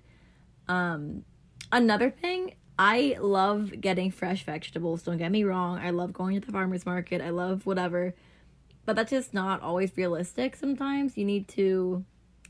[0.67, 1.23] Um,
[1.71, 5.03] another thing, I love getting fresh vegetables.
[5.03, 5.79] Don't get me wrong.
[5.79, 7.21] I love going to the farmer's market.
[7.21, 8.13] I love whatever.
[8.87, 11.17] But that's just not always realistic sometimes.
[11.17, 12.05] You need to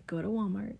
[0.05, 0.75] go to Walmart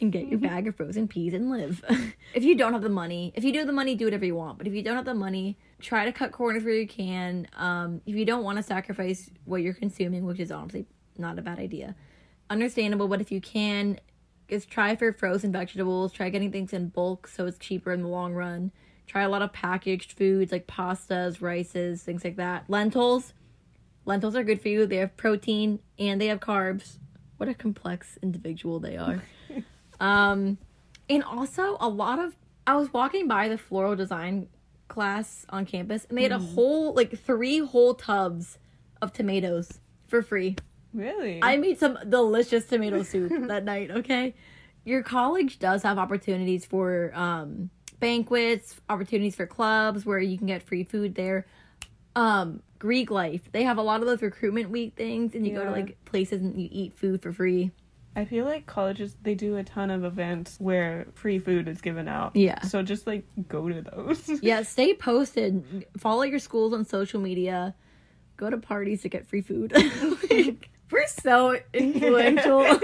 [0.00, 1.84] and get your bag of frozen peas and live.
[2.34, 4.34] if you don't have the money, if you do have the money, do whatever you
[4.34, 4.56] want.
[4.56, 7.46] But if you don't have the money, try to cut corners where you can.
[7.58, 10.86] Um, if you don't want to sacrifice what you're consuming, which is honestly
[11.18, 11.94] not a bad idea,
[12.48, 13.08] understandable.
[13.08, 14.00] But if you can,
[14.48, 16.14] just try for frozen vegetables.
[16.14, 18.72] Try getting things in bulk so it's cheaper in the long run.
[19.06, 22.64] Try a lot of packaged foods like pastas, rices, things like that.
[22.68, 23.34] Lentils
[24.08, 24.86] Lentils are good for you.
[24.86, 26.96] They have protein and they have carbs.
[27.36, 29.22] What a complex individual they are.
[30.00, 30.56] um,
[31.10, 32.34] and also a lot of
[32.66, 34.48] I was walking by the floral design
[34.88, 36.54] class on campus and they had a mm.
[36.54, 38.56] whole like three whole tubs
[39.02, 40.56] of tomatoes for free.
[40.94, 41.40] Really?
[41.42, 44.34] I made some delicious tomato soup that night, okay?
[44.86, 47.68] Your college does have opportunities for um
[48.00, 51.46] banquets, opportunities for clubs where you can get free food there.
[52.16, 53.50] Um Greek life.
[53.52, 55.58] They have a lot of those recruitment week things, and you yeah.
[55.58, 57.72] go to like places and you eat food for free.
[58.16, 62.08] I feel like colleges they do a ton of events where free food is given
[62.08, 62.34] out.
[62.34, 62.60] Yeah.
[62.62, 64.28] So just like go to those.
[64.42, 65.86] yeah, stay posted.
[65.96, 67.74] Follow your schools on social media.
[68.36, 69.72] Go to parties to get free food.
[70.30, 72.80] like, we're so influential.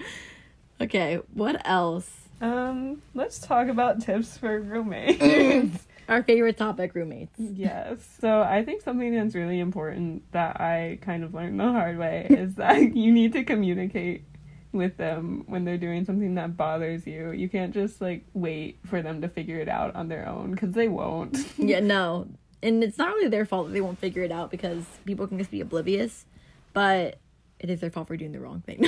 [0.80, 2.08] okay, what else?
[2.40, 5.86] Um, let's talk about tips for roommates.
[6.10, 7.38] Our favorite topic, roommates.
[7.38, 7.98] Yes.
[8.20, 12.26] So I think something that's really important that I kind of learned the hard way
[12.30, 14.24] is that you need to communicate
[14.72, 17.30] with them when they're doing something that bothers you.
[17.30, 20.72] You can't just like wait for them to figure it out on their own because
[20.72, 21.38] they won't.
[21.56, 22.26] yeah, no.
[22.60, 25.38] And it's not really their fault that they won't figure it out because people can
[25.38, 26.26] just be oblivious,
[26.72, 27.20] but
[27.60, 28.80] it is their fault for doing the wrong thing.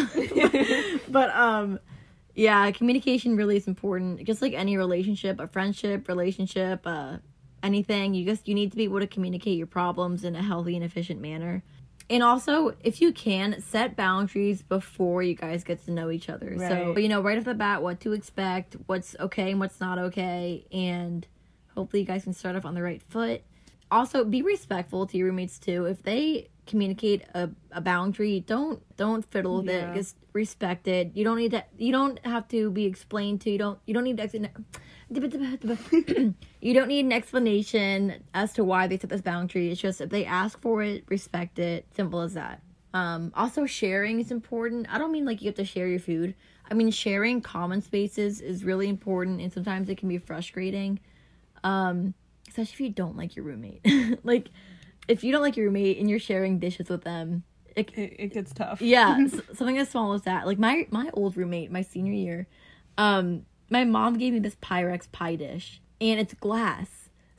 [1.08, 1.78] but um
[2.34, 4.24] yeah, communication really is important.
[4.24, 7.18] Just like any relationship, a friendship, relationship, uh,
[7.62, 10.74] anything, you just you need to be able to communicate your problems in a healthy
[10.74, 11.62] and efficient manner.
[12.10, 16.56] And also, if you can, set boundaries before you guys get to know each other.
[16.58, 16.68] Right.
[16.68, 19.98] So, you know, right off the bat, what to expect, what's okay and what's not
[19.98, 21.26] okay, and
[21.74, 23.42] hopefully you guys can start off on the right foot.
[23.90, 25.84] Also, be respectful to your roommates too.
[25.84, 29.92] If they communicate a, a boundary don't don't fiddle with yeah.
[29.92, 31.10] it just respect it.
[31.12, 34.04] You don't need to you don't have to be explained to you don't you don't
[34.04, 34.50] need to
[36.62, 39.70] you don't need an explanation as to why they set this boundary.
[39.70, 41.84] It's just if they ask for it respect it.
[41.94, 42.62] Simple as that.
[42.94, 44.86] Um also sharing is important.
[44.90, 46.34] I don't mean like you have to share your food.
[46.70, 51.00] I mean sharing common spaces is really important and sometimes it can be frustrating.
[51.62, 52.14] Um
[52.48, 53.84] especially if you don't like your roommate.
[54.24, 54.48] Like
[55.08, 57.42] if you don't like your roommate and you're sharing dishes with them,
[57.74, 58.80] it, it, it gets tough.
[58.80, 59.16] yeah,
[59.54, 60.46] something as small as that.
[60.46, 62.46] Like my my old roommate, my senior year,
[62.98, 66.88] um, my mom gave me this Pyrex pie dish, and it's glass.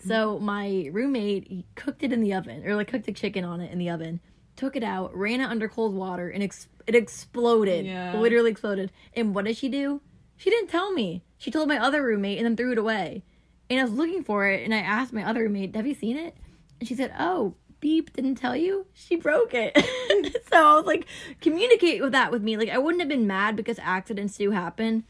[0.06, 3.72] So my roommate cooked it in the oven, or like cooked the chicken on it
[3.72, 4.20] in the oven,
[4.56, 7.86] took it out, ran it under cold water, and ex- it exploded.
[7.86, 8.18] Yeah.
[8.20, 8.92] Literally exploded.
[9.16, 10.02] And what did she do?
[10.36, 11.24] She didn't tell me.
[11.38, 13.24] She told my other roommate and then threw it away.
[13.70, 16.18] And I was looking for it, and I asked my other roommate, "Have you seen
[16.18, 16.36] it?"
[16.84, 18.86] And she said, Oh, beep, didn't tell you?
[18.94, 19.74] She broke it.
[20.52, 21.06] so I was like,
[21.40, 22.58] communicate with that with me.
[22.58, 25.06] Like, I wouldn't have been mad because accidents do happen.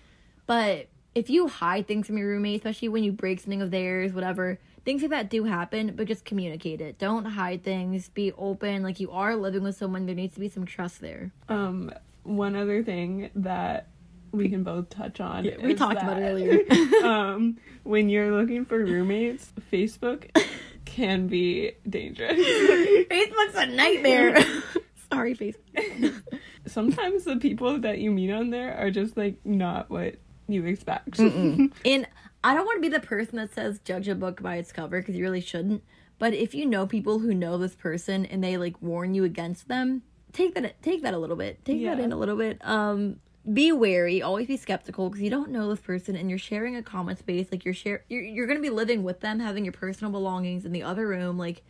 [0.45, 4.13] But if you hide things from your roommate, especially when you break something of theirs,
[4.13, 6.99] whatever, things like that do happen, but just communicate it.
[6.99, 8.09] Don't hide things.
[8.09, 8.83] Be open.
[8.83, 11.31] Like, you are living with someone, there needs to be some trust there.
[11.49, 13.87] Um, one other thing that
[14.31, 15.45] we can both touch on.
[15.45, 17.03] Yeah, we talked about that, it earlier.
[17.03, 20.29] um, when you're looking for roommates, Facebook
[20.85, 22.39] can be dangerous.
[22.39, 24.43] Facebook's a nightmare.
[25.11, 26.21] Sorry, Facebook.
[26.65, 30.15] Sometimes the people that you meet on there are just like not what
[30.47, 31.19] you expect.
[31.19, 32.07] And
[32.43, 34.99] I don't want to be the person that says judge a book by its cover
[34.99, 35.83] because you really shouldn't.
[36.19, 39.67] But if you know people who know this person and they like warn you against
[39.67, 41.63] them, take that take that a little bit.
[41.65, 42.59] Take that in a little bit.
[42.61, 43.19] Um
[43.51, 46.83] be wary, always be skeptical because you don't know this person and you're sharing a
[46.83, 49.73] common space like you're share you're, you're going to be living with them, having your
[49.73, 51.61] personal belongings in the other room like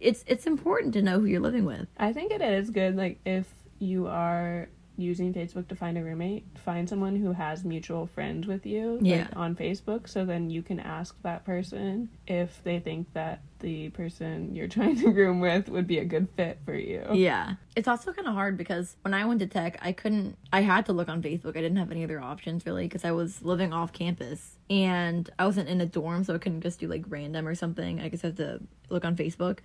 [0.00, 1.88] it's it's important to know who you're living with.
[1.96, 3.46] I think it is good, like, if
[3.78, 4.68] you are
[4.98, 9.36] using Facebook to find a roommate, find someone who has mutual friends with you like,
[9.36, 14.54] on Facebook, so then you can ask that person if they think that the person
[14.54, 17.06] you're trying to room with would be a good fit for you.
[17.12, 17.54] Yeah.
[17.76, 20.86] It's also kind of hard because when I went to tech, I couldn't, I had
[20.86, 21.50] to look on Facebook.
[21.50, 25.46] I didn't have any other options really because I was living off campus and I
[25.46, 28.00] wasn't in a dorm, so I couldn't just do like random or something.
[28.00, 29.60] I just had to look on Facebook.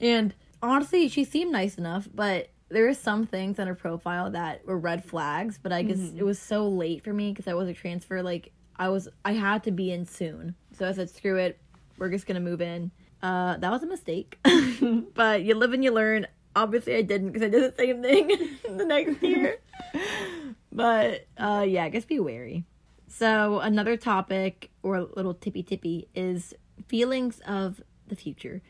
[0.00, 4.66] And honestly, she seemed nice enough, but there were some things on her profile that
[4.66, 7.68] were red flags, but I guess it was so late for me because I was
[7.68, 8.22] a transfer.
[8.22, 10.54] Like, I was, I had to be in soon.
[10.76, 11.58] So I said, screw it.
[11.96, 12.90] We're just going to move in.
[13.22, 14.38] Uh, that was a mistake.
[15.14, 16.26] but you live and you learn.
[16.56, 18.28] Obviously, I didn't because I did the same thing
[18.76, 19.58] the next year.
[20.72, 22.64] but uh, yeah, I guess be wary.
[23.08, 26.54] So another topic or a little tippy tippy is
[26.86, 28.62] feelings of the future.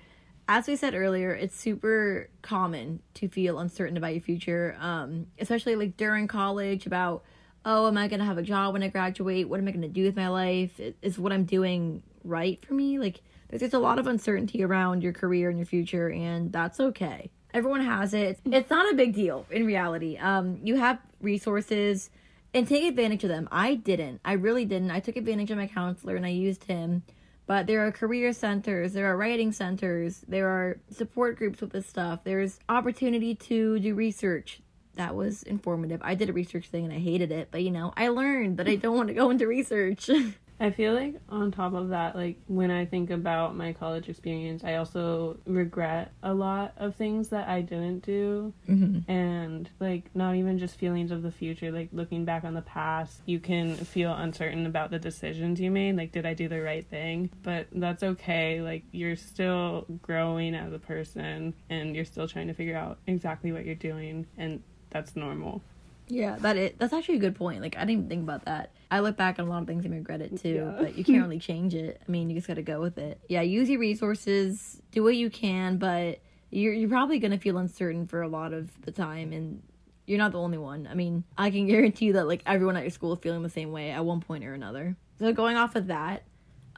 [0.47, 5.75] As we said earlier, it's super common to feel uncertain about your future, um, especially
[5.75, 7.25] like during college about,
[7.65, 9.49] oh, am I going to have a job when I graduate?
[9.49, 10.79] What am I going to do with my life?
[11.01, 12.99] Is what I'm doing right for me?
[12.99, 16.79] Like, there's just a lot of uncertainty around your career and your future, and that's
[16.79, 17.31] okay.
[17.55, 18.39] Everyone has it.
[18.45, 20.19] It's not a big deal in reality.
[20.19, 22.11] Um, you have resources
[22.53, 23.49] and take advantage of them.
[23.51, 24.21] I didn't.
[24.25, 24.91] I really didn't.
[24.91, 27.03] I took advantage of my counselor and I used him.
[27.47, 31.87] But there are career centers, there are writing centers, there are support groups with this
[31.87, 32.21] stuff.
[32.25, 34.61] There's opportunity to do research.
[34.95, 36.01] That was informative.
[36.03, 38.69] I did a research thing and I hated it, but you know, I learned that
[38.69, 40.09] I don't want to go into research.
[40.61, 44.63] I feel like on top of that, like when I think about my college experience,
[44.63, 48.53] I also regret a lot of things that I didn't do.
[48.69, 49.11] mm-hmm.
[49.11, 53.21] And like not even just feelings of the future, like looking back on the past,
[53.27, 55.97] you can feel uncertain about the decisions you made.
[55.97, 57.31] Like, did I do the right thing?
[57.43, 58.61] But that's okay.
[58.63, 63.51] Like, you're still growing as a person and you're still trying to figure out exactly
[63.51, 64.27] what you're doing.
[64.39, 65.63] And that's normal.
[66.09, 66.79] Yeah, that it.
[66.79, 67.63] That's actually a good point.
[67.63, 68.73] Like I didn't even think about that.
[68.91, 70.77] I look back on a lot of things and regret it too, Yeah.
[70.79, 72.01] but you can't really change it.
[72.07, 73.21] I mean, you just got to go with it.
[73.29, 78.07] Yeah, use your resources, do what you can, but you're you're probably gonna feel uncertain
[78.07, 79.63] for a lot of the time, and
[80.07, 80.87] you're not the only one.
[80.91, 83.73] I mean, I can guarantee that like everyone at your school is feeling the same
[83.73, 84.97] way at one point or another.
[85.19, 86.25] So going off of that,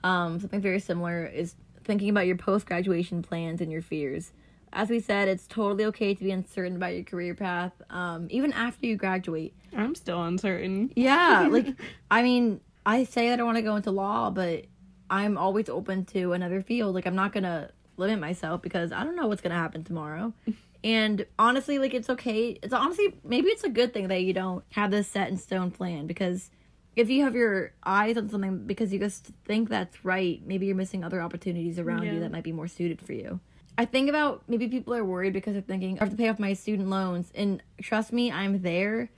[0.05, 4.33] um, something very similar is thinking about your post graduation plans and your fears.
[4.77, 8.53] As we said, it's totally okay to be uncertain about your career path, um, even
[8.53, 9.55] after you graduate.
[9.75, 10.93] I'm still uncertain.
[10.95, 11.69] Yeah, like
[12.11, 14.67] I mean, I say that I want to go into law, but
[15.09, 16.95] I'm always open to another field.
[16.95, 20.33] Like I'm not gonna limit myself because I don't know what's gonna happen tomorrow.
[20.85, 22.59] And honestly, like it's okay.
[22.63, 25.73] It's honestly maybe it's a good thing that you don't have this set in stone
[25.73, 26.51] plan because
[26.95, 30.77] if you have your eyes on something because you just think that's right, maybe you're
[30.77, 32.13] missing other opportunities around Yeah.
[32.13, 33.41] you that might be more suited for you.
[33.79, 36.39] I think about maybe people are worried because they're thinking I have to pay off
[36.39, 39.11] my student loans, and trust me, I'm there.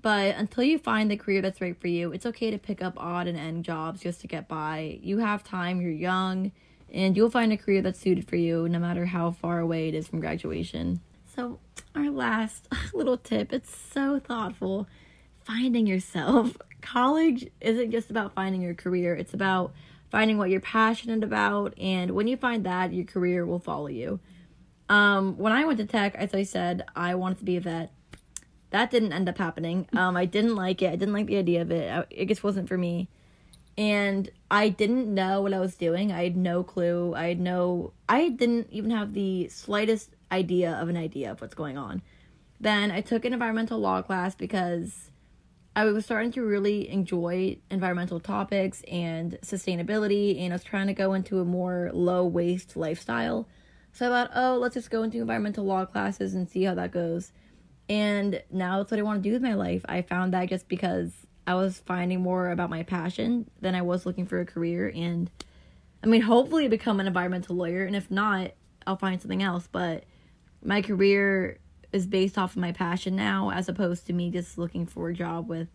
[0.00, 2.94] But until you find the career that's right for you, it's okay to pick up
[2.96, 4.98] odd and end jobs just to get by.
[5.02, 6.50] You have time, you're young,
[6.92, 9.94] and you'll find a career that's suited for you no matter how far away it
[9.94, 11.00] is from graduation.
[11.34, 11.60] So,
[11.94, 14.88] our last little tip it's so thoughtful
[15.44, 16.56] finding yourself.
[16.84, 19.72] College isn't just about finding your career, it's about
[20.10, 24.20] finding what you're passionate about, and when you find that, your career will follow you.
[24.88, 27.90] Um, when I went to tech, as I said, I wanted to be a vet.
[28.70, 29.88] That didn't end up happening.
[29.96, 30.92] Um, I didn't like it.
[30.92, 32.06] I didn't like the idea of it.
[32.10, 33.08] It just wasn't for me.
[33.78, 36.12] And I didn't know what I was doing.
[36.12, 37.14] I had no clue.
[37.14, 37.92] I had no.
[38.08, 42.02] I didn't even have the slightest idea of an idea of what's going on.
[42.60, 45.10] Then I took an environmental law class because
[45.76, 50.92] I was starting to really enjoy environmental topics and sustainability, and I was trying to
[50.92, 53.48] go into a more low waste lifestyle.
[53.92, 56.92] So I thought, oh, let's just go into environmental law classes and see how that
[56.92, 57.32] goes.
[57.88, 59.84] And now that's what I want to do with my life.
[59.88, 61.12] I found that just because
[61.46, 64.90] I was finding more about my passion than I was looking for a career.
[64.94, 65.30] And
[66.02, 67.84] I mean, hopefully, become an environmental lawyer.
[67.84, 68.52] And if not,
[68.86, 69.68] I'll find something else.
[69.70, 70.04] But
[70.62, 71.58] my career
[71.94, 75.14] is based off of my passion now, as opposed to me just looking for a
[75.14, 75.68] job with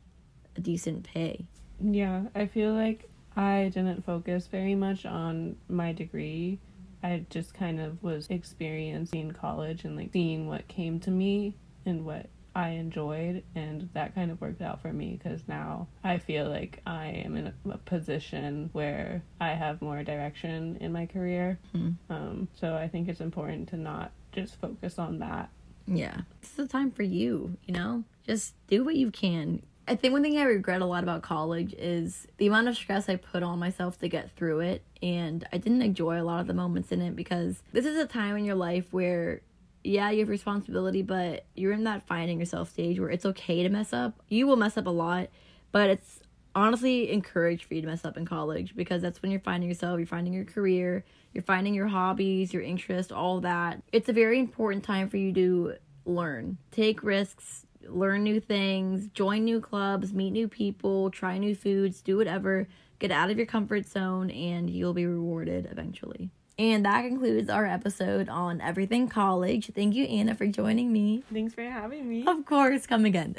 [0.57, 1.47] a decent pay.
[1.80, 6.59] Yeah, I feel like I didn't focus very much on my degree.
[7.01, 11.55] I just kind of was experiencing college and like seeing what came to me
[11.86, 16.17] and what I enjoyed, and that kind of worked out for me because now I
[16.17, 21.05] feel like I am in a, a, position where I have more direction in my
[21.05, 21.59] career.
[21.72, 21.91] Hmm.
[22.09, 25.49] Um, so I think it's important to not just focus on that.
[25.90, 26.22] Yeah.
[26.42, 28.04] This is the time for you, you know?
[28.26, 29.64] Just do what you can.
[29.88, 33.10] I think one thing I regret a lot about college is the amount of stress
[33.10, 34.84] I put on myself to get through it.
[35.02, 38.06] And I didn't enjoy a lot of the moments in it because this is a
[38.06, 39.42] time in your life where,
[39.84, 43.70] yeah, you have responsibility, but you're in that finding yourself stage where it's okay to
[43.70, 44.14] mess up.
[44.28, 45.30] You will mess up a lot,
[45.72, 46.20] but it's
[46.54, 49.98] honestly encouraged for you to mess up in college because that's when you're finding yourself,
[49.98, 53.82] you're finding your career, you're finding your hobbies, your interests, all that.
[53.91, 55.73] It's a very important time for you to
[56.05, 62.01] learn, take risks, learn new things, join new clubs, meet new people, try new foods,
[62.01, 62.67] do whatever,
[62.99, 66.30] get out of your comfort zone, and you'll be rewarded eventually.
[66.57, 69.71] And that concludes our episode on everything college.
[69.73, 71.23] Thank you, Anna, for joining me.
[71.32, 72.25] Thanks for having me.
[72.27, 73.34] Of course, come again.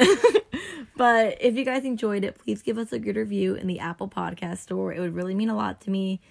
[0.96, 4.08] but if you guys enjoyed it, please give us a good review in the Apple
[4.08, 4.94] Podcast Store.
[4.94, 6.22] It would really mean a lot to me.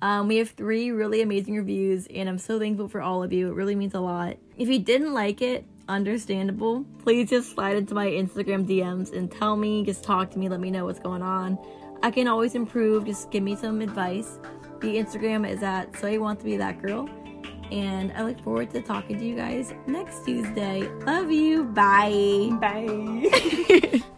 [0.00, 3.48] Um, we have three really amazing reviews, and I'm so thankful for all of you.
[3.48, 4.36] It really means a lot.
[4.56, 6.84] If you didn't like it, understandable.
[7.02, 10.60] Please just slide into my Instagram DMs and tell me, just talk to me, let
[10.60, 11.58] me know what's going on.
[12.02, 14.38] I can always improve, just give me some advice.
[14.80, 17.08] The Instagram is at So You Want to Be That Girl.
[17.72, 20.88] And I look forward to talking to you guys next Tuesday.
[21.04, 21.64] Love you.
[21.64, 22.50] Bye.
[22.60, 24.02] Bye.